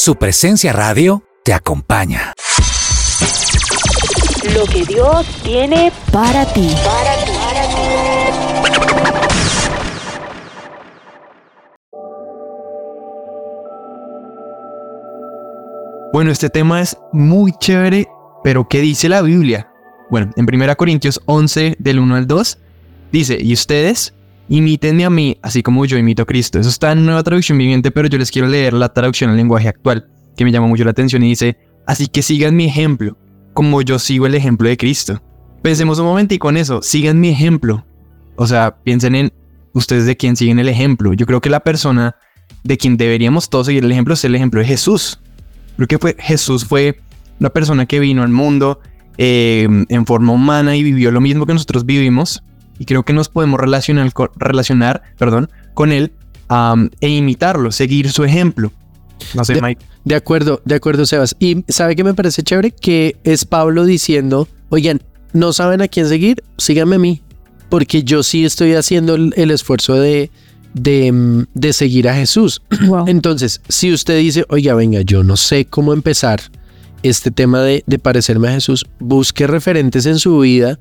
Su 0.07 0.14
presencia 0.14 0.73
radio 0.73 1.25
te 1.42 1.53
acompaña. 1.53 2.33
Lo 4.55 4.64
que 4.66 4.85
Dios 4.85 5.27
tiene 5.42 5.90
para 6.12 6.47
ti. 6.47 6.73
Para 6.85 7.16
ti. 7.16 7.33
Bueno, 16.12 16.31
este 16.31 16.51
tema 16.51 16.81
es 16.83 16.97
muy 17.12 17.51
chévere, 17.59 18.07
pero 18.45 18.69
¿qué 18.69 18.83
dice 18.83 19.09
la 19.09 19.23
Biblia? 19.23 19.73
Bueno, 20.09 20.31
en 20.37 20.47
1 20.49 20.77
Corintios 20.77 21.21
11, 21.27 21.75
del 21.81 21.99
1 21.99 22.14
al 22.14 22.29
2, 22.29 22.59
dice, 23.11 23.38
y 23.40 23.53
ustedes 23.53 24.14
imítenme 24.49 25.05
a 25.05 25.11
mí, 25.11 25.39
así 25.43 25.63
como 25.63 25.85
yo 25.85 25.99
imito 25.99 26.23
a 26.23 26.27
Cristo. 26.27 26.59
Eso 26.59 26.69
está 26.69 26.93
en 26.93 27.05
nueva 27.05 27.23
traducción 27.23 27.59
viviente, 27.59 27.91
pero 27.91 28.09
yo 28.09 28.19
les 28.19 28.31
quiero 28.31 28.49
leer 28.49 28.73
la 28.73 28.93
traducción 28.93 29.31
al 29.31 29.37
lenguaje 29.37 29.69
actual, 29.69 30.09
que 30.37 30.45
me 30.45 30.53
llama 30.53 30.67
mucho 30.67 30.85
la 30.85 30.91
atención 30.91 31.23
y 31.23 31.29
dice, 31.29 31.59
así 31.87 32.07
que 32.09 32.23
sigan 32.23 32.57
mi 32.57 32.67
ejemplo, 32.67 33.17
como 33.55 33.83
yo 33.83 33.99
sigo 33.99 34.27
el 34.27 34.35
ejemplo 34.35 34.69
de 34.69 34.77
Cristo. 34.77 35.23
Pensemos 35.63 35.99
un 35.99 36.07
momento 36.07 36.35
y 36.35 36.39
con 36.39 36.57
eso, 36.57 36.83
sigan 36.83 37.21
mi 37.21 37.31
ejemplo. 37.31 37.85
O 38.37 38.47
sea, 38.47 38.77
piensen 38.83 39.15
en 39.15 39.33
ustedes 39.73 40.07
de 40.07 40.17
quién 40.17 40.37
siguen 40.37 40.59
el 40.59 40.69
ejemplo. 40.69 41.13
Yo 41.15 41.27
creo 41.27 41.41
que 41.41 41.51
la 41.51 41.61
persona 41.61 42.17
de 42.63 42.77
quien 42.77 42.97
deberíamos 42.97 43.49
todos 43.49 43.67
seguir 43.67 43.85
el 43.85 43.93
ejemplo 43.93 44.15
es 44.15 44.25
el 44.25 44.35
ejemplo 44.35 44.61
de 44.61 44.67
Jesús. 44.67 45.21
Creo 45.77 45.89
que 45.89 45.99
fue, 45.99 46.17
Jesús 46.19 46.65
fue 46.65 47.01
una 47.41 47.51
persona 47.51 47.87
que 47.87 48.01
vino 48.01 48.23
al 48.23 48.31
mundo 48.31 48.81
eh, 49.19 49.67
en 49.89 50.07
forma 50.07 50.33
humana 50.33 50.77
y 50.77 50.83
vivió 50.83 51.11
lo 51.11 51.21
mismo 51.21 51.47
que 51.47 51.53
nosotros 51.53 51.87
vivimos, 51.87 52.43
y 52.79 52.85
creo 52.85 53.05
que 53.05 53.12
nos 53.12 53.29
podemos 53.29 53.61
relacionar, 53.61 54.12
relacionar 54.37 55.03
perdón, 55.19 55.51
con 55.75 55.93
él 55.93 56.12
e 57.01 57.09
imitarlo, 57.09 57.73
seguir 57.73 58.11
su 58.11 58.25
ejemplo. 58.25 58.73
No 59.35 59.45
sé, 59.45 59.55
de, 59.55 59.62
Mike. 59.62 59.85
De 60.05 60.15
acuerdo, 60.15 60.61
de 60.65 60.75
acuerdo, 60.75 61.07
Sebas. 61.07 61.35
Y 61.39 61.65
sabe 61.69 61.97
que 61.97 62.05
me 62.05 62.15
parece 62.15 62.43
chévere 62.43 62.71
que 62.71 63.17
es 63.25 63.45
Pablo 63.45 63.85
diciendo, 63.85 64.47
oigan, 64.69 65.03
no 65.33 65.53
saben 65.53 65.83
a 65.83 65.89
quién 65.89 66.09
seguir, 66.09 66.43
síganme 66.59 66.97
a 66.97 66.99
mí, 66.99 67.23
porque 67.69 68.03
yo 68.03 68.23
sí 68.23 68.45
estoy 68.45 68.75
haciendo 68.75 69.15
el, 69.15 69.51
esfuerzo 69.51 69.95
de, 69.95 70.31
de, 70.75 71.11
mm, 71.12 71.47
de, 71.55 71.73
seguir 71.73 72.09
a 72.09 72.15
Jesús. 72.15 72.62
Entonces, 73.07 73.61
si 73.69 73.93
usted 73.93 74.19
dice, 74.19 74.45
oiga, 74.49 74.75
venga, 74.75 75.01
yo 75.01 75.25
no 75.25 75.37
sé 75.37 75.65
cómo 75.65 75.93
empezar 75.93 76.41
este 77.03 77.31
tema 77.31 77.61
de, 77.62 77.83
de 77.87 77.99
parecerme 77.99 78.49
a 78.49 78.53
Jesús, 78.53 78.87
busque 78.99 79.47
referentes 79.47 80.07
en 80.07 80.19
su 80.19 80.39
vida 80.41 80.79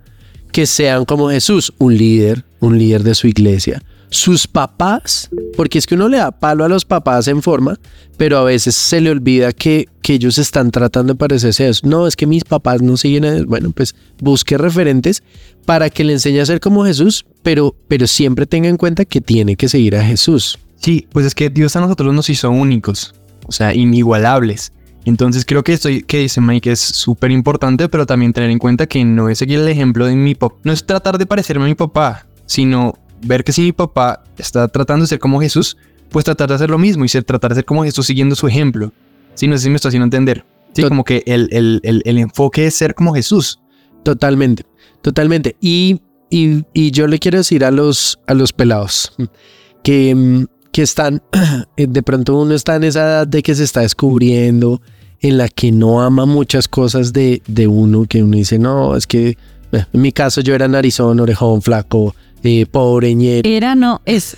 que 0.56 0.66
sean 0.66 1.04
como 1.04 1.30
Jesús, 1.30 1.74
un 1.80 1.98
líder, 1.98 2.46
un 2.62 2.80
líder 2.80 3.04
de 3.04 3.14
su 3.14 3.28
iglesia. 3.28 3.84
Sus 4.10 4.48
papás, 4.48 5.30
porque 5.58 5.78
es 5.78 5.86
que 5.86 5.96
uno 5.96 6.08
le 6.08 6.16
da 6.16 6.32
palo 6.32 6.64
a 6.64 6.70
los 6.70 6.86
papás 6.86 7.28
en 7.28 7.42
forma, 7.42 7.78
pero 8.16 8.38
a 8.38 8.46
veces 8.46 8.74
se 8.74 9.02
le 9.02 9.10
olvida 9.10 9.52
que, 9.52 9.90
que 10.02 10.14
ellos 10.14 10.38
están 10.38 10.72
tratando 10.72 11.12
de 11.12 11.20
parecerse 11.20 11.66
a 11.66 11.70
eso. 11.72 11.86
No, 11.86 12.08
es 12.08 12.16
que 12.16 12.26
mis 12.26 12.46
papás 12.46 12.82
no 12.82 12.96
siguen 12.96 13.26
a 13.26 13.44
Bueno, 13.44 13.72
pues 13.72 13.96
busque 14.22 14.58
referentes 14.58 15.24
para 15.66 15.90
que 15.90 16.06
le 16.06 16.14
enseñe 16.14 16.40
a 16.40 16.46
ser 16.46 16.62
como 16.62 16.86
Jesús, 16.86 17.26
pero, 17.44 17.76
pero 17.90 18.08
siempre 18.08 18.46
tenga 18.46 18.70
en 18.70 18.78
cuenta 18.78 19.04
que 19.04 19.20
tiene 19.20 19.58
que 19.58 19.68
seguir 19.68 19.98
a 19.98 20.06
Jesús. 20.06 20.58
Sí, 20.78 21.06
pues 21.12 21.26
es 21.26 21.36
que 21.36 21.50
Dios 21.50 21.76
a 21.76 21.82
nosotros 21.82 22.14
nos 22.14 22.30
hizo 22.30 22.50
únicos, 22.50 23.14
o 23.46 23.52
sea, 23.52 23.76
inigualables. 23.76 24.72
Entonces 25.06 25.46
creo 25.46 25.64
que 25.64 25.74
esto 25.74 25.90
que 26.08 26.20
dice 26.20 26.42
Mike 26.42 26.72
es 26.72 26.80
súper 26.80 27.32
importante, 27.32 27.88
pero 27.90 28.06
también 28.06 28.34
tener 28.34 28.50
en 28.50 28.60
cuenta 28.60 28.88
que 28.88 29.06
no 29.06 29.30
es 29.30 29.38
seguir 29.38 29.60
el 29.60 29.68
ejemplo 29.68 30.06
de 30.06 30.16
mi 30.16 30.34
papá, 30.36 30.56
no 30.64 30.74
es 30.74 30.86
tratar 30.86 31.18
de 31.18 31.26
parecerme 31.26 31.66
a 31.66 31.68
mi 31.68 31.76
papá, 31.76 32.26
sino 32.48 32.96
ver 33.22 33.44
que 33.44 33.52
si 33.52 33.62
mi 33.62 33.72
papá 33.72 34.24
está 34.38 34.68
tratando 34.68 35.04
de 35.04 35.08
ser 35.08 35.20
como 35.20 35.40
Jesús, 35.40 35.78
pues 36.10 36.26
tratar 36.26 36.50
de 36.50 36.56
hacer 36.56 36.70
lo 36.70 36.78
mismo 36.78 37.06
y 37.06 37.10
ser, 37.10 37.24
tratar 37.24 37.52
de 37.52 37.56
ser 37.56 37.66
como 37.66 37.84
Jesús 37.84 38.06
siguiendo 38.08 38.36
su 38.36 38.48
ejemplo. 38.48 38.92
Sí, 39.36 39.48
no 39.48 39.58
sé 39.58 39.64
si 39.64 39.70
me 39.70 39.76
estoy 39.76 39.90
haciendo 39.90 40.06
entender. 40.06 40.46
Sí, 40.74 40.84
como 40.84 41.04
que 41.04 41.24
el, 41.26 41.48
el, 41.52 41.80
el, 41.84 42.02
el, 42.04 42.18
enfoque 42.18 42.66
es 42.66 42.76
ser 42.76 42.96
como 42.96 43.14
Jesús. 43.14 43.60
Totalmente, 44.04 44.66
totalmente. 45.02 45.56
Y, 45.62 46.02
y, 46.30 46.66
y 46.74 46.92
yo 46.92 47.08
le 47.08 47.20
quiero 47.20 47.38
decir 47.38 47.64
a 47.64 47.72
los, 47.72 48.20
a 48.28 48.34
los 48.34 48.52
pelados 48.52 49.14
que, 49.84 50.46
que 50.72 50.82
están, 50.82 51.22
de 51.78 52.04
pronto 52.04 52.36
uno 52.38 52.54
está 52.54 52.76
en 52.76 52.84
esa 52.84 53.02
edad 53.02 53.28
de 53.28 53.42
que 53.42 53.56
se 53.56 53.64
está 53.64 53.82
descubriendo, 53.82 54.82
en 55.28 55.40
la 55.40 55.50
que 55.50 55.72
no 55.72 56.02
ama 56.02 56.26
muchas 56.26 56.68
cosas 56.68 57.12
de, 57.12 57.42
de 57.48 57.68
uno, 57.68 58.06
que 58.06 58.22
uno 58.22 58.38
dice, 58.38 58.60
no, 58.60 58.96
es 58.96 59.08
que 59.08 59.30
eh, 59.72 59.86
en 59.92 60.02
mi 60.02 60.12
caso 60.12 60.42
yo 60.42 60.54
era 60.54 60.68
narizón, 60.68 61.20
orejón, 61.20 61.64
flaco, 61.64 62.14
eh, 62.44 62.68
pobre, 62.68 63.16
ñero. 63.16 63.50
Era, 63.50 63.74
no, 63.74 64.02
es. 64.06 64.38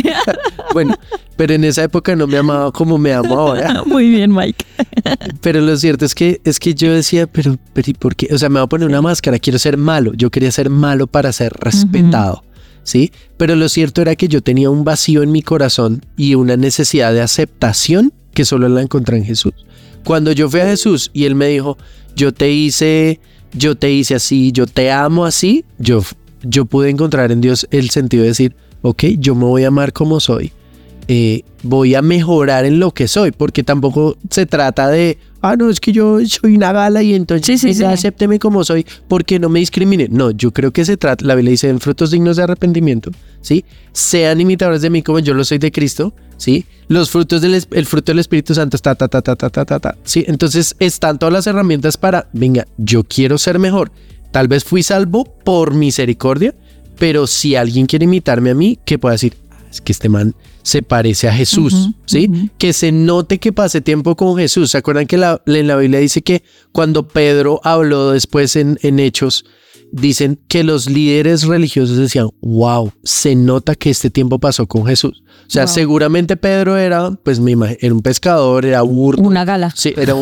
bueno, 0.72 0.94
pero 1.36 1.52
en 1.52 1.64
esa 1.64 1.84
época 1.84 2.16
no 2.16 2.26
me 2.26 2.38
amaba 2.38 2.72
como 2.72 2.96
me 2.96 3.12
amo 3.12 3.38
ahora. 3.38 3.82
Muy 3.86 4.08
bien, 4.08 4.34
Mike. 4.34 4.64
pero 5.42 5.60
lo 5.60 5.76
cierto 5.76 6.06
es 6.06 6.14
que, 6.14 6.40
es 6.44 6.58
que 6.58 6.74
yo 6.74 6.94
decía, 6.94 7.26
pero, 7.26 7.58
pero 7.74 7.90
¿y 7.90 7.94
por 7.94 8.16
qué? 8.16 8.28
O 8.32 8.38
sea, 8.38 8.48
me 8.48 8.58
voy 8.58 8.64
a 8.64 8.68
poner 8.68 8.88
una 8.88 9.02
máscara, 9.02 9.38
quiero 9.38 9.58
ser 9.58 9.76
malo. 9.76 10.14
Yo 10.14 10.30
quería 10.30 10.50
ser 10.50 10.70
malo 10.70 11.06
para 11.06 11.30
ser 11.32 11.52
respetado. 11.52 12.42
¿Sí? 12.84 13.12
Pero 13.36 13.54
lo 13.54 13.68
cierto 13.68 14.00
era 14.00 14.14
que 14.14 14.28
yo 14.28 14.40
tenía 14.42 14.70
un 14.70 14.84
vacío 14.84 15.22
en 15.22 15.32
mi 15.32 15.42
corazón 15.42 16.02
y 16.16 16.36
una 16.36 16.56
necesidad 16.56 17.12
de 17.12 17.20
aceptación 17.20 18.14
que 18.32 18.44
solo 18.44 18.68
la 18.68 18.80
encontré 18.80 19.16
en 19.16 19.24
Jesús. 19.24 19.65
Cuando 20.06 20.30
yo 20.30 20.48
fui 20.48 20.60
a 20.60 20.66
Jesús 20.66 21.10
y 21.12 21.24
él 21.24 21.34
me 21.34 21.48
dijo, 21.48 21.76
yo 22.14 22.32
te 22.32 22.52
hice, 22.52 23.18
yo 23.52 23.74
te 23.74 23.90
hice 23.90 24.14
así, 24.14 24.52
yo 24.52 24.68
te 24.68 24.92
amo 24.92 25.24
así, 25.24 25.64
yo, 25.80 26.00
yo 26.44 26.64
pude 26.64 26.90
encontrar 26.90 27.32
en 27.32 27.40
Dios 27.40 27.66
el 27.72 27.90
sentido 27.90 28.22
de 28.22 28.28
decir, 28.28 28.54
ok, 28.82 29.02
yo 29.18 29.34
me 29.34 29.46
voy 29.46 29.64
a 29.64 29.66
amar 29.66 29.92
como 29.92 30.20
soy, 30.20 30.52
eh, 31.08 31.42
voy 31.62 31.94
a 31.94 32.02
mejorar 32.02 32.64
en 32.64 32.80
lo 32.80 32.92
que 32.92 33.08
soy, 33.08 33.30
porque 33.30 33.62
tampoco 33.62 34.16
se 34.30 34.46
trata 34.46 34.88
de, 34.88 35.18
ah, 35.40 35.56
no, 35.56 35.70
es 35.70 35.80
que 35.80 35.92
yo 35.92 36.18
soy 36.26 36.56
una 36.56 36.72
gala 36.72 37.02
y 37.02 37.14
entonces 37.14 37.60
sí, 37.60 37.74
sí, 37.74 37.84
acépteme 37.84 38.38
como 38.38 38.64
soy, 38.64 38.84
porque 39.08 39.38
no 39.38 39.48
me 39.48 39.60
discrimine. 39.60 40.08
No, 40.10 40.30
yo 40.30 40.52
creo 40.52 40.72
que 40.72 40.84
se 40.84 40.96
trata, 40.96 41.24
la 41.24 41.34
Biblia 41.34 41.52
dice, 41.52 41.68
en 41.68 41.80
frutos 41.80 42.10
dignos 42.10 42.36
de 42.36 42.42
arrepentimiento, 42.42 43.10
¿sí? 43.40 43.64
Sean 43.92 44.40
imitadores 44.40 44.82
de 44.82 44.90
mí 44.90 45.02
como 45.02 45.20
yo 45.20 45.34
lo 45.34 45.44
soy 45.44 45.58
de 45.58 45.70
Cristo, 45.70 46.12
¿sí? 46.36 46.66
Los 46.88 47.10
frutos 47.10 47.40
del 47.40 47.62
el 47.70 47.86
fruto 47.86 48.12
del 48.12 48.18
Espíritu 48.18 48.54
Santo 48.54 48.76
está 48.76 48.94
ta 48.94 49.08
ta 49.08 49.22
ta 49.22 49.36
ta 49.36 49.48
ta 49.48 49.64
ta 49.64 49.78
ta, 49.78 49.96
¿sí? 50.02 50.24
Entonces 50.26 50.74
están 50.78 51.18
todas 51.18 51.32
las 51.32 51.46
herramientas 51.46 51.96
para, 51.96 52.28
venga, 52.32 52.66
yo 52.78 53.04
quiero 53.04 53.38
ser 53.38 53.58
mejor. 53.58 53.92
Tal 54.32 54.48
vez 54.48 54.64
fui 54.64 54.82
salvo 54.82 55.24
por 55.24 55.74
misericordia, 55.74 56.54
pero 56.98 57.26
si 57.26 57.54
alguien 57.54 57.86
quiere 57.86 58.04
imitarme 58.04 58.50
a 58.50 58.54
mí, 58.54 58.78
¿qué 58.84 58.98
puedo 58.98 59.12
decir? 59.12 59.45
Es 59.76 59.80
que 59.82 59.92
este 59.92 60.08
man 60.08 60.34
se 60.62 60.82
parece 60.82 61.28
a 61.28 61.32
Jesús, 61.32 61.90
¿sí? 62.06 62.50
Que 62.56 62.72
se 62.72 62.90
note 62.92 63.38
que 63.38 63.52
pase 63.52 63.82
tiempo 63.82 64.16
con 64.16 64.36
Jesús. 64.36 64.70
¿Se 64.70 64.78
acuerdan 64.78 65.06
que 65.06 65.18
la, 65.18 65.42
en 65.44 65.66
la 65.66 65.76
Biblia 65.76 66.00
dice 66.00 66.22
que 66.22 66.42
cuando 66.72 67.06
Pedro 67.06 67.60
habló 67.62 68.12
después 68.12 68.56
en, 68.56 68.78
en 68.82 68.98
Hechos, 68.98 69.44
dicen 69.92 70.40
que 70.48 70.64
los 70.64 70.88
líderes 70.88 71.44
religiosos 71.44 71.98
decían, 71.98 72.30
wow, 72.40 72.90
se 73.02 73.34
nota 73.34 73.74
que 73.74 73.90
este 73.90 74.08
tiempo 74.08 74.38
pasó 74.38 74.66
con 74.66 74.86
Jesús. 74.86 75.22
O 75.46 75.50
sea, 75.50 75.66
seguramente 75.66 76.38
Pedro 76.38 76.78
era, 76.78 77.10
pues 77.22 77.38
me 77.38 77.54
era 77.78 77.94
un 77.94 78.00
pescador, 78.00 78.64
era 78.64 78.80
burdo. 78.80 79.22
Una 79.22 79.44
gala. 79.44 79.70
Sí, 79.76 79.92
era, 79.94 80.14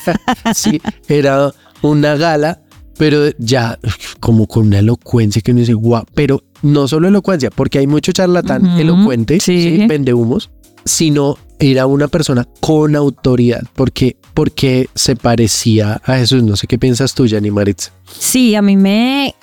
sí, 0.54 0.82
era 1.08 1.54
una 1.80 2.16
gala, 2.16 2.60
pero 2.96 3.30
ya 3.38 3.78
como 4.20 4.46
con 4.46 4.68
una 4.68 4.78
elocuencia 4.78 5.42
que 5.42 5.52
uno 5.52 5.60
dice, 5.60 5.74
wow, 5.74 6.04
pero 6.14 6.42
no 6.62 6.88
solo 6.88 7.08
elocuencia, 7.08 7.50
porque 7.50 7.78
hay 7.78 7.86
mucho 7.86 8.12
charlatán 8.12 8.66
elocuente, 8.78 9.40
sí. 9.40 9.84
vende 9.86 10.14
humos, 10.14 10.50
sino 10.84 11.36
era 11.58 11.86
una 11.86 12.08
persona 12.08 12.46
con 12.60 12.96
autoridad, 12.96 13.62
porque, 13.74 14.16
porque 14.34 14.88
se 14.94 15.16
parecía 15.16 16.00
a 16.04 16.16
Jesús. 16.16 16.42
No 16.42 16.56
sé 16.56 16.66
qué 16.66 16.78
piensas 16.78 17.14
tú, 17.14 17.26
Yanni 17.26 17.50
Maritza. 17.50 17.92
Sí, 18.18 18.54
a 18.54 18.62
mí 18.62 18.76
me, 18.76 19.34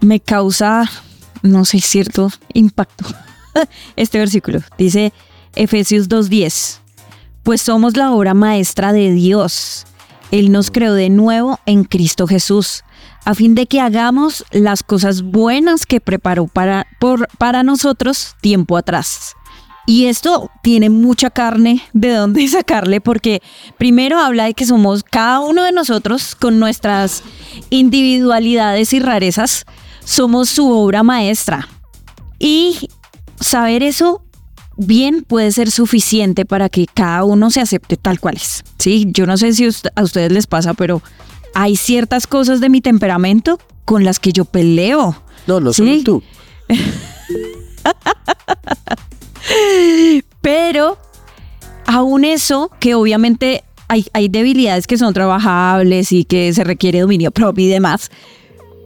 me 0.00 0.20
causa, 0.20 0.90
no 1.42 1.64
sé, 1.64 1.80
cierto 1.80 2.30
impacto 2.54 3.04
este 3.96 4.18
versículo. 4.18 4.60
Dice 4.76 5.12
Efesios 5.54 6.08
2.10, 6.08 6.78
pues 7.42 7.60
somos 7.60 7.96
la 7.96 8.12
obra 8.12 8.34
maestra 8.34 8.92
de 8.92 9.12
Dios. 9.12 9.86
Él 10.30 10.52
nos 10.52 10.70
creó 10.70 10.94
de 10.94 11.10
nuevo 11.10 11.58
en 11.66 11.84
Cristo 11.84 12.26
Jesús, 12.26 12.84
a 13.28 13.34
fin 13.34 13.54
de 13.54 13.66
que 13.66 13.78
hagamos 13.78 14.42
las 14.52 14.82
cosas 14.82 15.20
buenas 15.20 15.84
que 15.84 16.00
preparó 16.00 16.46
para, 16.46 16.86
por, 16.98 17.28
para 17.36 17.62
nosotros 17.62 18.36
tiempo 18.40 18.78
atrás. 18.78 19.34
Y 19.86 20.06
esto 20.06 20.50
tiene 20.62 20.88
mucha 20.88 21.28
carne 21.28 21.82
de 21.92 22.14
dónde 22.14 22.48
sacarle 22.48 23.02
porque 23.02 23.42
primero 23.76 24.18
habla 24.18 24.44
de 24.44 24.54
que 24.54 24.64
somos 24.64 25.04
cada 25.04 25.40
uno 25.40 25.62
de 25.62 25.72
nosotros 25.72 26.34
con 26.36 26.58
nuestras 26.58 27.22
individualidades 27.68 28.94
y 28.94 28.98
rarezas, 28.98 29.66
somos 30.02 30.48
su 30.48 30.70
obra 30.70 31.02
maestra. 31.02 31.68
Y 32.38 32.88
saber 33.38 33.82
eso 33.82 34.22
bien 34.78 35.22
puede 35.22 35.52
ser 35.52 35.70
suficiente 35.70 36.46
para 36.46 36.70
que 36.70 36.86
cada 36.86 37.24
uno 37.24 37.50
se 37.50 37.60
acepte 37.60 37.98
tal 37.98 38.20
cual 38.20 38.36
es. 38.36 38.64
Sí, 38.78 39.06
yo 39.10 39.26
no 39.26 39.36
sé 39.36 39.52
si 39.52 39.66
a 39.66 40.02
ustedes 40.02 40.32
les 40.32 40.46
pasa, 40.46 40.72
pero 40.72 41.02
hay 41.54 41.76
ciertas 41.76 42.26
cosas 42.26 42.60
de 42.60 42.68
mi 42.68 42.80
temperamento 42.80 43.58
con 43.84 44.04
las 44.04 44.18
que 44.18 44.32
yo 44.32 44.44
peleo. 44.44 45.22
No, 45.46 45.60
no 45.60 45.72
solo 45.72 46.02
tú. 46.04 46.22
Pero 50.42 50.98
aún 51.86 52.24
eso, 52.24 52.70
que 52.80 52.94
obviamente 52.94 53.64
hay, 53.88 54.06
hay, 54.12 54.28
debilidades 54.28 54.86
que 54.86 54.98
son 54.98 55.14
trabajables 55.14 56.12
y 56.12 56.24
que 56.24 56.52
se 56.52 56.64
requiere 56.64 57.00
dominio 57.00 57.30
propio 57.30 57.64
y 57.64 57.68
demás, 57.68 58.10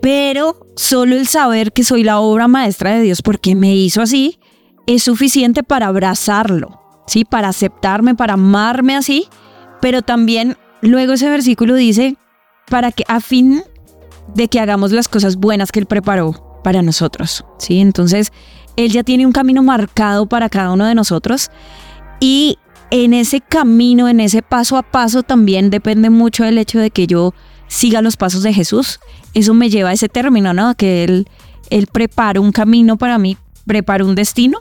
pero 0.00 0.68
solo 0.76 1.16
el 1.16 1.26
saber 1.26 1.72
que 1.72 1.82
soy 1.82 2.04
la 2.04 2.20
obra 2.20 2.46
maestra 2.46 2.94
de 2.94 3.02
Dios 3.02 3.22
porque 3.22 3.56
me 3.56 3.74
hizo 3.74 4.02
así 4.02 4.38
es 4.86 5.04
suficiente 5.04 5.62
para 5.62 5.86
abrazarlo, 5.86 6.80
¿sí? 7.06 7.24
Para 7.24 7.48
aceptarme, 7.48 8.14
para 8.14 8.34
amarme 8.34 8.96
así, 8.96 9.28
pero 9.80 10.02
también 10.02 10.56
luego 10.80 11.14
ese 11.14 11.28
versículo 11.28 11.74
dice, 11.74 12.16
para 12.72 12.90
que 12.90 13.04
a 13.06 13.20
fin 13.20 13.62
de 14.34 14.48
que 14.48 14.58
hagamos 14.58 14.92
las 14.92 15.06
cosas 15.06 15.36
buenas 15.36 15.70
que 15.70 15.78
Él 15.78 15.84
preparó 15.84 16.58
para 16.64 16.80
nosotros, 16.80 17.44
¿sí? 17.58 17.80
Entonces, 17.80 18.32
Él 18.76 18.90
ya 18.90 19.02
tiene 19.02 19.26
un 19.26 19.32
camino 19.32 19.62
marcado 19.62 20.24
para 20.24 20.48
cada 20.48 20.72
uno 20.72 20.86
de 20.86 20.94
nosotros 20.94 21.50
y 22.18 22.56
en 22.90 23.12
ese 23.12 23.42
camino, 23.42 24.08
en 24.08 24.20
ese 24.20 24.40
paso 24.40 24.78
a 24.78 24.82
paso 24.82 25.22
también 25.22 25.68
depende 25.68 26.08
mucho 26.08 26.44
del 26.44 26.56
hecho 26.56 26.78
de 26.78 26.90
que 26.90 27.06
yo 27.06 27.34
siga 27.68 28.00
los 28.00 28.16
pasos 28.16 28.42
de 28.42 28.54
Jesús. 28.54 29.00
Eso 29.34 29.52
me 29.52 29.68
lleva 29.68 29.90
a 29.90 29.92
ese 29.92 30.08
término, 30.08 30.54
¿no? 30.54 30.74
Que 30.74 31.04
Él, 31.04 31.28
él 31.68 31.88
prepara 31.92 32.40
un 32.40 32.52
camino 32.52 32.96
para 32.96 33.18
mí, 33.18 33.36
prepara 33.66 34.02
un 34.02 34.14
destino, 34.14 34.60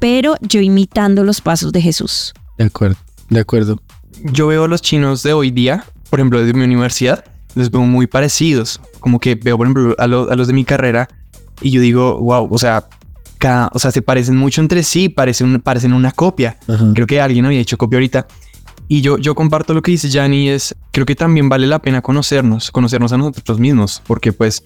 pero 0.00 0.34
yo 0.40 0.60
imitando 0.60 1.22
los 1.22 1.40
pasos 1.40 1.70
de 1.70 1.80
Jesús. 1.80 2.34
De 2.58 2.64
acuerdo, 2.64 2.96
de 3.30 3.38
acuerdo. 3.38 3.80
Yo 4.24 4.48
veo 4.48 4.64
a 4.64 4.68
los 4.68 4.82
chinos 4.82 5.22
de 5.22 5.34
hoy 5.34 5.52
día, 5.52 5.84
por 6.10 6.18
ejemplo, 6.18 6.44
de 6.44 6.52
mi 6.52 6.64
universidad, 6.64 7.24
les 7.54 7.70
veo 7.70 7.82
muy 7.82 8.06
parecidos. 8.06 8.80
Como 9.00 9.18
que 9.20 9.34
veo, 9.34 9.56
por 9.56 9.66
ejemplo, 9.66 9.94
a, 9.98 10.06
los 10.06 10.46
de 10.46 10.52
mi 10.52 10.64
carrera 10.64 11.08
y 11.60 11.70
yo 11.70 11.80
digo, 11.80 12.18
wow, 12.20 12.48
o 12.50 12.58
sea, 12.58 12.88
cada, 13.38 13.70
o 13.72 13.78
sea, 13.78 13.90
se 13.90 14.02
parecen 14.02 14.36
mucho 14.36 14.60
entre 14.60 14.82
sí, 14.82 15.08
parecen, 15.08 15.60
parecen 15.60 15.92
una 15.92 16.10
copia. 16.10 16.56
Creo 16.94 17.06
que 17.06 17.20
alguien 17.20 17.46
había 17.46 17.60
hecho 17.60 17.78
copia 17.78 17.96
ahorita. 17.96 18.26
Y 18.86 19.00
yo, 19.00 19.18
yo 19.18 19.34
comparto 19.34 19.72
lo 19.72 19.82
que 19.82 19.92
dice 19.92 20.10
Yanni, 20.10 20.48
es, 20.48 20.74
creo 20.90 21.06
que 21.06 21.14
también 21.14 21.48
vale 21.48 21.66
la 21.66 21.78
pena 21.78 22.02
conocernos, 22.02 22.70
conocernos 22.70 23.12
a 23.12 23.16
nosotros 23.16 23.58
mismos, 23.58 24.02
porque 24.06 24.32
pues 24.32 24.62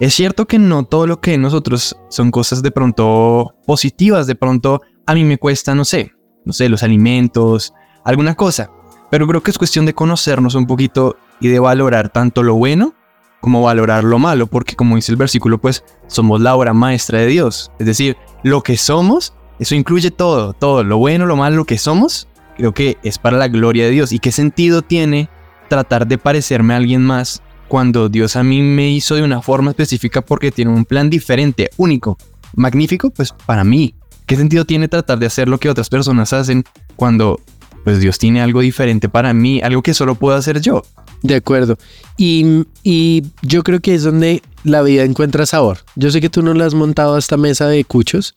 es 0.00 0.14
cierto 0.14 0.46
que 0.46 0.58
no 0.58 0.84
todo 0.84 1.06
lo 1.06 1.20
que 1.20 1.38
nosotros 1.38 1.96
son 2.08 2.32
cosas 2.32 2.62
de 2.62 2.72
pronto 2.72 3.54
positivas, 3.66 4.26
de 4.26 4.34
pronto 4.34 4.82
a 5.06 5.14
mí 5.14 5.22
me 5.22 5.38
cuesta, 5.38 5.76
no 5.76 5.84
sé, 5.84 6.12
no 6.44 6.52
sé, 6.52 6.68
los 6.68 6.82
alimentos, 6.82 7.72
alguna 8.04 8.34
cosa, 8.34 8.68
pero 9.12 9.28
creo 9.28 9.42
que 9.42 9.52
es 9.52 9.58
cuestión 9.58 9.86
de 9.86 9.94
conocernos 9.94 10.56
un 10.56 10.66
poquito 10.66 11.16
y 11.42 11.48
de 11.48 11.58
valorar 11.58 12.08
tanto 12.08 12.42
lo 12.42 12.54
bueno 12.54 12.94
como 13.40 13.60
valorar 13.60 14.04
lo 14.04 14.20
malo, 14.20 14.46
porque 14.46 14.76
como 14.76 14.94
dice 14.94 15.10
el 15.10 15.16
versículo, 15.16 15.60
pues 15.60 15.82
somos 16.06 16.40
la 16.40 16.54
obra 16.54 16.72
maestra 16.72 17.18
de 17.18 17.26
Dios, 17.26 17.72
es 17.80 17.86
decir, 17.86 18.16
lo 18.44 18.62
que 18.62 18.76
somos, 18.76 19.34
eso 19.58 19.74
incluye 19.74 20.12
todo, 20.12 20.52
todo, 20.52 20.84
lo 20.84 20.98
bueno, 20.98 21.26
lo 21.26 21.34
malo, 21.34 21.56
lo 21.56 21.64
que 21.64 21.76
somos, 21.76 22.28
creo 22.56 22.72
que 22.72 22.98
es 23.02 23.18
para 23.18 23.36
la 23.36 23.48
gloria 23.48 23.84
de 23.84 23.90
Dios. 23.90 24.12
¿Y 24.12 24.20
qué 24.20 24.30
sentido 24.30 24.82
tiene 24.82 25.28
tratar 25.68 26.06
de 26.06 26.18
parecerme 26.18 26.74
a 26.74 26.76
alguien 26.76 27.02
más 27.02 27.42
cuando 27.66 28.08
Dios 28.08 28.36
a 28.36 28.44
mí 28.44 28.62
me 28.62 28.90
hizo 28.90 29.16
de 29.16 29.24
una 29.24 29.42
forma 29.42 29.70
específica 29.70 30.22
porque 30.22 30.52
tiene 30.52 30.70
un 30.70 30.84
plan 30.84 31.10
diferente, 31.10 31.70
único, 31.76 32.16
magnífico, 32.54 33.10
pues 33.10 33.32
para 33.32 33.64
mí? 33.64 33.96
¿Qué 34.26 34.36
sentido 34.36 34.64
tiene 34.64 34.86
tratar 34.86 35.18
de 35.18 35.26
hacer 35.26 35.48
lo 35.48 35.58
que 35.58 35.68
otras 35.68 35.88
personas 35.88 36.32
hacen 36.32 36.62
cuando 36.94 37.40
pues 37.82 37.98
Dios 37.98 38.20
tiene 38.20 38.40
algo 38.40 38.60
diferente 38.60 39.08
para 39.08 39.34
mí, 39.34 39.60
algo 39.60 39.82
que 39.82 39.94
solo 39.94 40.14
puedo 40.14 40.36
hacer 40.36 40.60
yo? 40.60 40.82
De 41.22 41.36
acuerdo. 41.36 41.78
Y, 42.16 42.64
y, 42.82 43.22
yo 43.42 43.62
creo 43.62 43.80
que 43.80 43.94
es 43.94 44.02
donde 44.02 44.42
la 44.64 44.82
vida 44.82 45.04
encuentra 45.04 45.46
sabor. 45.46 45.78
Yo 45.94 46.10
sé 46.10 46.20
que 46.20 46.28
tú 46.28 46.42
no 46.42 46.52
le 46.54 46.64
has 46.64 46.74
montado 46.74 47.14
a 47.14 47.18
esta 47.18 47.36
mesa 47.36 47.68
de 47.68 47.84
cuchos, 47.84 48.34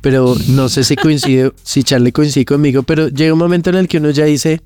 pero 0.00 0.36
no 0.48 0.68
sé 0.68 0.84
si 0.84 0.96
coincide, 0.96 1.52
si 1.62 1.82
Charlie 1.82 2.12
coincide 2.12 2.44
conmigo, 2.44 2.82
pero 2.82 3.08
llega 3.08 3.32
un 3.32 3.38
momento 3.38 3.70
en 3.70 3.76
el 3.76 3.88
que 3.88 3.98
uno 3.98 4.10
ya 4.10 4.24
dice, 4.24 4.60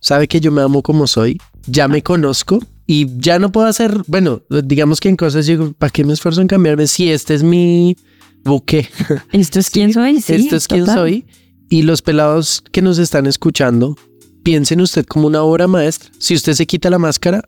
sabe 0.00 0.28
que 0.28 0.40
yo 0.40 0.52
me 0.52 0.62
amo 0.62 0.82
como 0.82 1.06
soy, 1.06 1.40
ya 1.66 1.88
me 1.88 2.02
conozco 2.02 2.58
y 2.86 3.06
ya 3.18 3.38
no 3.38 3.50
puedo 3.50 3.66
hacer, 3.66 4.02
bueno, 4.06 4.42
digamos 4.50 5.00
que 5.00 5.08
en 5.08 5.16
cosas 5.16 5.46
digo, 5.46 5.72
¿para 5.72 5.90
qué 5.90 6.04
me 6.04 6.12
esfuerzo 6.12 6.40
en 6.40 6.48
cambiarme 6.48 6.86
si 6.86 7.10
este 7.10 7.34
es 7.34 7.42
mi 7.42 7.96
buque? 8.44 8.88
Esto 9.32 9.60
es 9.60 9.70
quién 9.70 9.92
soy, 9.94 10.20
sí, 10.20 10.34
Esto 10.34 10.56
es 10.56 10.68
quién 10.68 10.86
soy. 10.86 11.26
Y 11.70 11.82
los 11.82 12.02
pelados 12.02 12.62
que 12.72 12.82
nos 12.82 12.98
están 12.98 13.26
escuchando, 13.26 13.96
piensen 14.44 14.80
usted 14.80 15.04
como 15.04 15.26
una 15.26 15.42
obra 15.42 15.66
maestra. 15.66 16.10
Si 16.18 16.34
usted 16.34 16.52
se 16.52 16.66
quita 16.66 16.90
la 16.90 16.98
máscara, 16.98 17.42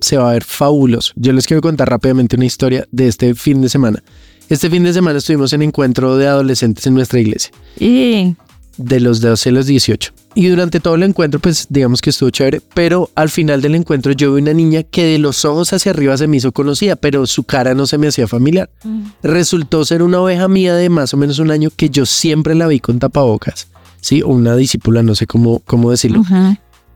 se 0.00 0.16
va 0.16 0.30
a 0.30 0.32
ver 0.32 0.42
fabuloso. 0.42 1.12
Yo 1.14 1.32
les 1.32 1.46
quiero 1.46 1.60
contar 1.60 1.88
rápidamente 1.88 2.34
una 2.34 2.46
historia 2.46 2.88
de 2.90 3.06
este 3.06 3.34
fin 3.36 3.60
de 3.60 3.68
semana. 3.68 4.02
Este 4.48 4.70
fin 4.70 4.82
de 4.82 4.92
semana 4.92 5.18
estuvimos 5.18 5.52
en 5.52 5.62
encuentro 5.62 6.16
de 6.16 6.26
adolescentes 6.26 6.86
en 6.86 6.94
nuestra 6.94 7.20
iglesia. 7.20 7.52
Y 7.78 8.34
de 8.78 9.00
los 9.00 9.20
12 9.20 9.50
a 9.50 9.52
los 9.52 9.66
18. 9.66 10.12
Y 10.34 10.46
durante 10.46 10.78
todo 10.78 10.94
el 10.94 11.02
encuentro, 11.02 11.40
pues 11.40 11.66
digamos 11.68 12.00
que 12.00 12.10
estuvo 12.10 12.30
chévere, 12.30 12.62
pero 12.74 13.10
al 13.14 13.28
final 13.28 13.60
del 13.60 13.74
encuentro 13.74 14.12
yo 14.12 14.34
vi 14.34 14.40
una 14.40 14.52
niña 14.52 14.84
que 14.84 15.04
de 15.04 15.18
los 15.18 15.44
ojos 15.44 15.72
hacia 15.72 15.90
arriba 15.90 16.16
se 16.16 16.28
me 16.28 16.36
hizo 16.36 16.52
conocida, 16.52 16.94
pero 16.94 17.26
su 17.26 17.42
cara 17.42 17.74
no 17.74 17.86
se 17.86 17.98
me 17.98 18.06
hacía 18.06 18.28
familiar. 18.28 18.70
Resultó 19.22 19.84
ser 19.84 20.02
una 20.02 20.20
oveja 20.20 20.46
mía 20.46 20.74
de 20.74 20.88
más 20.90 21.12
o 21.12 21.16
menos 21.16 21.40
un 21.40 21.50
año 21.50 21.70
que 21.74 21.90
yo 21.90 22.06
siempre 22.06 22.54
la 22.54 22.68
vi 22.68 22.78
con 22.78 23.00
tapabocas, 23.00 23.67
¿sí? 24.00 24.22
O 24.22 24.28
una 24.28 24.56
discípula, 24.56 25.02
no 25.02 25.14
sé 25.14 25.26
cómo, 25.26 25.60
cómo 25.60 25.90
decirlo. 25.90 26.22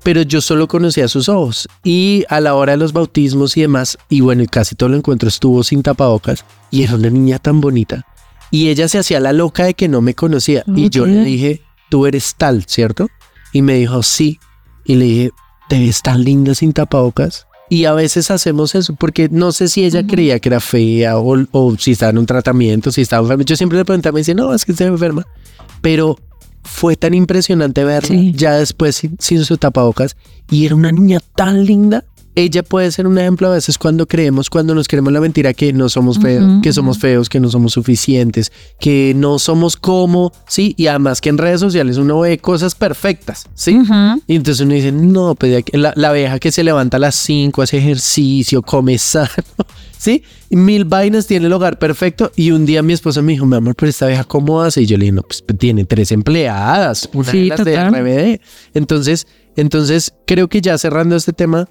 Pero 0.02 0.22
yo 0.22 0.40
solo 0.40 0.66
conocía 0.66 1.06
sus 1.06 1.28
ojos 1.28 1.68
y 1.84 2.24
a 2.28 2.40
la 2.40 2.54
hora 2.54 2.72
de 2.72 2.78
los 2.78 2.92
bautismos 2.92 3.56
y 3.56 3.60
demás, 3.60 3.98
y 4.08 4.20
bueno, 4.20 4.44
casi 4.50 4.74
todo 4.74 4.88
el 4.88 4.96
encuentro 4.96 5.28
estuvo 5.28 5.62
sin 5.62 5.82
tapabocas 5.82 6.44
y 6.70 6.82
era 6.82 6.96
una 6.96 7.08
niña 7.08 7.38
tan 7.38 7.60
bonita. 7.60 8.04
Y 8.50 8.68
ella 8.68 8.88
se 8.88 8.98
hacía 8.98 9.20
la 9.20 9.32
loca 9.32 9.64
de 9.64 9.74
que 9.74 9.88
no 9.88 10.00
me 10.02 10.14
conocía. 10.14 10.62
Y 10.76 10.90
yo 10.90 11.06
le 11.06 11.24
dije, 11.24 11.62
tú 11.88 12.06
eres 12.06 12.34
tal, 12.36 12.64
¿cierto? 12.66 13.08
Y 13.52 13.62
me 13.62 13.74
dijo, 13.74 14.02
sí. 14.02 14.38
Y 14.84 14.96
le 14.96 15.04
dije, 15.04 15.30
te 15.68 15.78
ves 15.78 16.02
tan 16.02 16.22
linda 16.22 16.54
sin 16.54 16.72
tapabocas. 16.72 17.46
Y 17.70 17.86
a 17.86 17.94
veces 17.94 18.30
hacemos 18.30 18.74
eso, 18.74 18.94
porque 18.94 19.30
no 19.30 19.52
sé 19.52 19.68
si 19.68 19.84
ella 19.84 20.06
creía 20.06 20.38
que 20.38 20.50
era 20.50 20.60
fea 20.60 21.16
o, 21.16 21.76
si 21.78 21.92
estaba 21.92 22.10
en 22.10 22.18
un 22.18 22.26
tratamiento, 22.26 22.92
si 22.92 23.00
estaba 23.00 23.22
enferma. 23.22 23.44
Yo 23.44 23.56
siempre 23.56 23.78
le 23.78 23.86
preguntaba, 23.86 24.12
me 24.12 24.20
dice, 24.20 24.34
no, 24.34 24.52
es 24.52 24.66
que 24.66 24.72
está 24.72 24.84
enferma. 24.84 25.26
Pero 25.80 26.18
fue 26.62 26.96
tan 26.96 27.14
impresionante 27.14 27.84
verla. 27.84 28.16
Ya 28.34 28.54
después 28.54 28.96
sin, 28.96 29.16
sin, 29.18 29.44
su 29.44 29.56
tapabocas. 29.58 30.16
Y 30.50 30.66
era 30.66 30.74
una 30.74 30.92
niña 30.92 31.20
tan 31.34 31.64
linda 31.64 32.04
ella 32.34 32.62
puede 32.62 32.90
ser 32.90 33.06
un 33.06 33.18
ejemplo 33.18 33.48
a 33.48 33.52
veces 33.52 33.78
cuando 33.78 34.06
creemos, 34.06 34.48
cuando 34.48 34.74
nos 34.74 34.88
creemos 34.88 35.12
la 35.12 35.20
mentira 35.20 35.52
que 35.52 35.72
no 35.72 35.88
somos 35.88 36.18
feos, 36.18 36.62
que 36.62 36.72
somos 36.72 36.98
feos, 36.98 37.28
que 37.28 37.40
no 37.40 37.48
somos 37.50 37.72
suficientes, 37.72 38.52
que 38.80 39.12
no 39.14 39.38
somos 39.38 39.76
como, 39.76 40.32
sí, 40.48 40.74
y 40.78 40.86
además 40.86 41.20
que 41.20 41.28
en 41.28 41.38
redes 41.38 41.60
sociales 41.60 41.98
uno 41.98 42.20
ve 42.20 42.38
cosas 42.38 42.74
perfectas, 42.74 43.48
sí. 43.54 43.78
Y 44.26 44.36
entonces 44.36 44.64
uno 44.64 44.74
dice, 44.74 44.92
no, 44.92 45.34
pues 45.34 45.64
la, 45.72 45.92
la 45.94 46.08
abeja 46.08 46.38
que 46.38 46.50
se 46.50 46.64
levanta 46.64 46.96
a 46.96 47.00
las 47.00 47.14
5, 47.16 47.62
hace 47.62 47.78
ejercicio, 47.78 48.62
come 48.62 48.96
sano, 48.98 49.28
sí, 49.98 50.22
mil 50.50 50.84
vainas, 50.84 51.26
tiene 51.26 51.46
el 51.46 51.52
hogar 51.52 51.78
perfecto. 51.78 52.32
Y 52.36 52.50
un 52.50 52.66
día 52.66 52.82
mi 52.82 52.92
esposa 52.92 53.22
me 53.22 53.32
dijo, 53.32 53.46
mi 53.46 53.56
amor, 53.56 53.74
pero 53.74 53.90
esta 53.90 54.06
abeja, 54.06 54.24
¿cómo 54.24 54.60
hace? 54.60 54.82
Y 54.82 54.86
yo 54.86 54.96
le 54.96 55.04
dije, 55.04 55.12
no, 55.12 55.22
pues 55.22 55.44
tiene 55.58 55.84
tres 55.84 56.12
empleadas, 56.12 57.08
una 57.12 57.30
de 57.30 57.46
las 57.46 57.64
de 57.64 57.90
RBD. 57.90 58.40
Entonces, 58.74 59.26
entonces 59.56 60.14
creo 60.26 60.48
que 60.48 60.60
ya 60.60 60.78
cerrando 60.78 61.16
este 61.16 61.32
tema, 61.32 61.68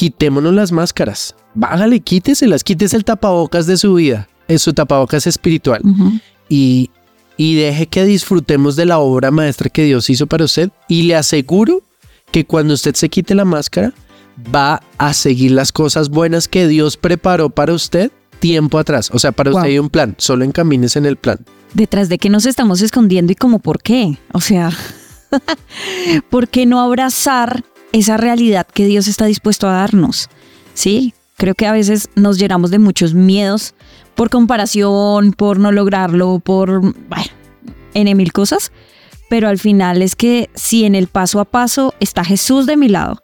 quitémonos 0.00 0.54
las 0.54 0.72
máscaras. 0.72 1.36
Bájale, 1.52 2.00
quíteselas, 2.00 2.64
quítese 2.64 2.96
el 2.96 3.04
tapabocas 3.04 3.66
de 3.66 3.76
su 3.76 3.92
vida, 3.92 4.30
es 4.48 4.62
su 4.62 4.72
tapabocas 4.72 5.26
espiritual. 5.26 5.82
y, 6.48 6.88
y 7.36 7.56
deje 7.56 7.86
que 7.86 8.06
disfrutemos 8.06 8.76
de 8.76 8.86
la 8.86 8.98
obra 8.98 9.30
maestra 9.30 9.68
que 9.68 9.84
Dios 9.84 10.08
hizo 10.08 10.26
para 10.26 10.46
usted. 10.46 10.70
Y 10.88 11.02
le 11.02 11.16
aseguro 11.16 11.82
que 12.32 12.46
cuando 12.46 12.72
usted 12.72 12.94
se 12.94 13.10
quite 13.10 13.34
la 13.34 13.44
máscara, 13.44 13.92
va 14.38 14.82
a 14.96 15.12
seguir 15.12 15.50
las 15.50 15.70
cosas 15.70 16.08
buenas 16.08 16.48
que 16.48 16.66
Dios 16.66 16.96
preparó 16.96 17.50
para 17.50 17.74
usted 17.74 18.10
tiempo 18.38 18.78
atrás. 18.78 19.10
O 19.12 19.18
sea, 19.18 19.32
para 19.32 19.50
usted 19.50 19.64
hay 19.64 19.78
un 19.78 19.90
plan, 19.90 20.14
solo 20.16 20.46
encamines 20.46 20.96
en 20.96 21.04
el 21.04 21.16
plan. 21.16 21.40
¿Detrás 21.74 22.08
de 22.08 22.16
qué 22.16 22.30
nos 22.30 22.46
estamos 22.46 22.80
escondiendo 22.80 23.32
y 23.32 23.34
cómo 23.34 23.58
por 23.58 23.82
qué? 23.82 24.16
O 24.32 24.40
sea, 24.40 24.72
¿por 26.30 26.48
qué 26.48 26.64
no 26.64 26.80
abrazar 26.80 27.64
esa 27.92 28.16
realidad 28.16 28.66
que 28.66 28.86
Dios 28.86 29.08
está 29.08 29.26
dispuesto 29.26 29.68
a 29.68 29.72
darnos. 29.72 30.28
Sí, 30.74 31.14
creo 31.36 31.54
que 31.54 31.66
a 31.66 31.72
veces 31.72 32.08
nos 32.14 32.38
llenamos 32.38 32.70
de 32.70 32.78
muchos 32.78 33.14
miedos 33.14 33.74
por 34.14 34.30
comparación, 34.30 35.32
por 35.32 35.58
no 35.58 35.72
lograrlo, 35.72 36.40
por, 36.40 36.80
bueno, 36.80 37.32
en 37.94 38.16
mil 38.16 38.32
cosas. 38.32 38.72
pero 39.28 39.48
al 39.48 39.58
final 39.58 40.02
es 40.02 40.16
que 40.16 40.50
si 40.54 40.84
en 40.84 40.94
el 40.94 41.06
paso 41.06 41.40
a 41.40 41.44
paso 41.44 41.94
está 42.00 42.24
Jesús 42.24 42.66
de 42.66 42.76
mi 42.76 42.88
lado, 42.88 43.20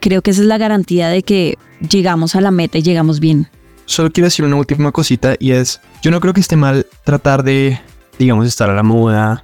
creo 0.00 0.22
que 0.22 0.30
esa 0.30 0.42
es 0.42 0.46
la 0.46 0.58
garantía 0.58 1.08
de 1.08 1.22
que 1.22 1.56
llegamos 1.88 2.36
a 2.36 2.40
la 2.40 2.50
meta 2.50 2.78
y 2.78 2.82
llegamos 2.82 3.18
bien. 3.18 3.48
Solo 3.86 4.12
quiero 4.12 4.26
decir 4.26 4.44
una 4.44 4.56
última 4.56 4.92
cosita 4.92 5.36
y 5.38 5.52
es, 5.52 5.80
yo 6.02 6.10
no 6.10 6.20
creo 6.20 6.34
que 6.34 6.40
esté 6.40 6.56
mal 6.56 6.86
tratar 7.04 7.42
de, 7.42 7.80
digamos, 8.18 8.46
estar 8.46 8.68
a 8.68 8.74
la 8.74 8.82
moda. 8.82 9.42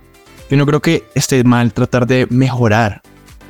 Yo 0.51 0.59
no 0.59 0.67
creo 0.67 0.83
que 0.83 1.05
esté 1.15 1.43
mal 1.45 1.73
tratar 1.73 2.07
de 2.07 2.27
mejorar. 2.29 3.01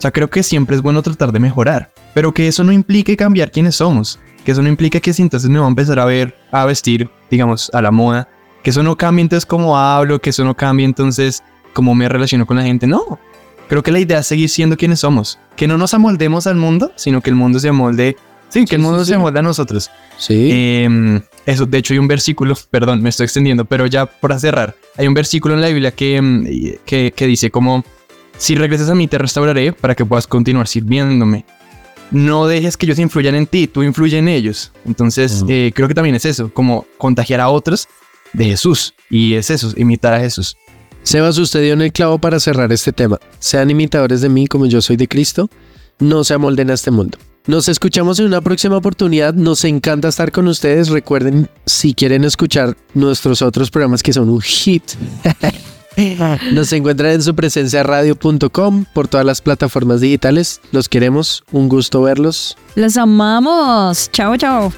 Sea, 0.04 0.10
creo 0.10 0.28
que 0.28 0.42
siempre 0.42 0.76
es 0.76 0.82
bueno 0.82 1.00
tratar 1.00 1.32
de 1.32 1.40
mejorar, 1.40 1.90
pero 2.12 2.34
que 2.34 2.46
eso 2.46 2.62
no 2.62 2.72
implique 2.72 3.16
cambiar 3.16 3.50
quiénes 3.50 3.76
somos. 3.76 4.20
Que 4.44 4.52
eso 4.52 4.60
no 4.60 4.68
implica 4.68 5.00
que 5.00 5.14
si 5.14 5.22
entonces 5.22 5.48
me 5.48 5.58
voy 5.58 5.64
a 5.64 5.70
empezar 5.70 5.98
a 5.98 6.04
ver, 6.04 6.36
a 6.52 6.66
vestir, 6.66 7.08
digamos, 7.30 7.70
a 7.72 7.80
la 7.80 7.90
moda. 7.90 8.28
Que 8.62 8.68
eso 8.68 8.82
no 8.82 8.98
cambie 8.98 9.22
entonces 9.22 9.46
cómo 9.46 9.78
hablo, 9.78 10.20
que 10.20 10.28
eso 10.28 10.44
no 10.44 10.54
cambie 10.54 10.84
entonces 10.84 11.42
cómo 11.72 11.94
me 11.94 12.06
relaciono 12.06 12.44
con 12.44 12.58
la 12.58 12.64
gente. 12.64 12.86
No, 12.86 13.18
creo 13.66 13.82
que 13.82 13.92
la 13.92 13.98
idea 13.98 14.18
es 14.18 14.26
seguir 14.26 14.50
siendo 14.50 14.76
quienes 14.76 15.00
somos. 15.00 15.38
Que 15.56 15.66
no 15.66 15.78
nos 15.78 15.94
amoldemos 15.94 16.46
al 16.46 16.56
mundo, 16.56 16.92
sino 16.96 17.22
que 17.22 17.30
el 17.30 17.36
mundo 17.36 17.58
se 17.58 17.70
amolde. 17.70 18.18
Sí, 18.50 18.66
que 18.66 18.74
el 18.74 18.82
mundo 18.82 19.06
se 19.06 19.14
amolde 19.14 19.38
a 19.38 19.42
nosotros. 19.42 19.90
Sí. 20.18 20.50
Eh, 20.52 21.22
eso, 21.46 21.64
de 21.64 21.78
hecho, 21.78 21.94
hay 21.94 21.98
un 21.98 22.08
versículo, 22.08 22.54
perdón, 22.70 23.00
me 23.00 23.08
estoy 23.08 23.24
extendiendo, 23.24 23.64
pero 23.64 23.86
ya 23.86 24.04
para 24.04 24.38
cerrar, 24.38 24.76
hay 24.98 25.08
un 25.08 25.14
versículo 25.14 25.54
en 25.54 25.62
la 25.62 25.68
Biblia 25.68 25.92
que, 25.92 26.20
mm, 26.20 26.46
que, 26.84 27.14
que 27.16 27.26
dice 27.26 27.50
como, 27.50 27.82
si 28.36 28.54
regresas 28.54 28.90
a 28.90 28.94
mí 28.94 29.08
te 29.08 29.18
restauraré 29.18 29.72
para 29.72 29.94
que 29.94 30.04
puedas 30.04 30.26
continuar 30.26 30.68
sirviéndome. 30.68 31.44
No 32.10 32.46
dejes 32.46 32.76
que 32.76 32.86
ellos 32.86 32.98
influyan 32.98 33.34
en 33.34 33.46
ti, 33.46 33.66
tú 33.66 33.82
influye 33.82 34.18
en 34.18 34.28
ellos. 34.28 34.72
Entonces, 34.84 35.44
eh, 35.48 35.72
creo 35.74 35.88
que 35.88 35.94
también 35.94 36.14
es 36.14 36.24
eso, 36.24 36.52
como 36.52 36.86
contagiar 36.98 37.40
a 37.40 37.48
otros 37.48 37.88
de 38.32 38.44
Jesús. 38.44 38.94
Y 39.10 39.34
es 39.34 39.50
eso, 39.50 39.72
imitar 39.76 40.14
a 40.14 40.20
Jesús. 40.20 40.56
Sebas, 41.02 41.38
usted 41.38 41.62
dio 41.62 41.72
en 41.72 41.82
el 41.82 41.92
clavo 41.92 42.18
para 42.18 42.40
cerrar 42.40 42.72
este 42.72 42.92
tema. 42.92 43.18
Sean 43.38 43.70
imitadores 43.70 44.20
de 44.20 44.28
mí 44.28 44.46
como 44.46 44.66
yo 44.66 44.80
soy 44.80 44.96
de 44.96 45.08
Cristo. 45.08 45.50
No 45.98 46.24
se 46.24 46.34
amolden 46.34 46.70
a 46.70 46.74
este 46.74 46.90
mundo. 46.90 47.18
Nos 47.46 47.68
escuchamos 47.68 48.18
en 48.20 48.26
una 48.26 48.40
próxima 48.40 48.78
oportunidad. 48.78 49.34
Nos 49.34 49.64
encanta 49.64 50.08
estar 50.08 50.32
con 50.32 50.48
ustedes. 50.48 50.88
Recuerden, 50.88 51.50
si 51.66 51.92
quieren 51.92 52.24
escuchar 52.24 52.74
nuestros 52.94 53.42
otros 53.42 53.70
programas 53.70 54.02
que 54.02 54.14
son 54.14 54.30
un 54.30 54.40
hit, 54.40 54.82
nos 56.52 56.72
encuentran 56.72 57.12
en 57.12 57.22
su 57.22 57.34
presencia 57.34 57.82
radio.com 57.82 58.84
por 58.92 59.08
todas 59.08 59.26
las 59.26 59.40
plataformas 59.40 60.00
digitales. 60.00 60.60
Los 60.72 60.88
queremos. 60.88 61.44
Un 61.52 61.68
gusto 61.68 62.02
verlos. 62.02 62.56
Los 62.74 62.96
amamos. 62.96 64.10
Chao, 64.12 64.36
chao. 64.36 64.72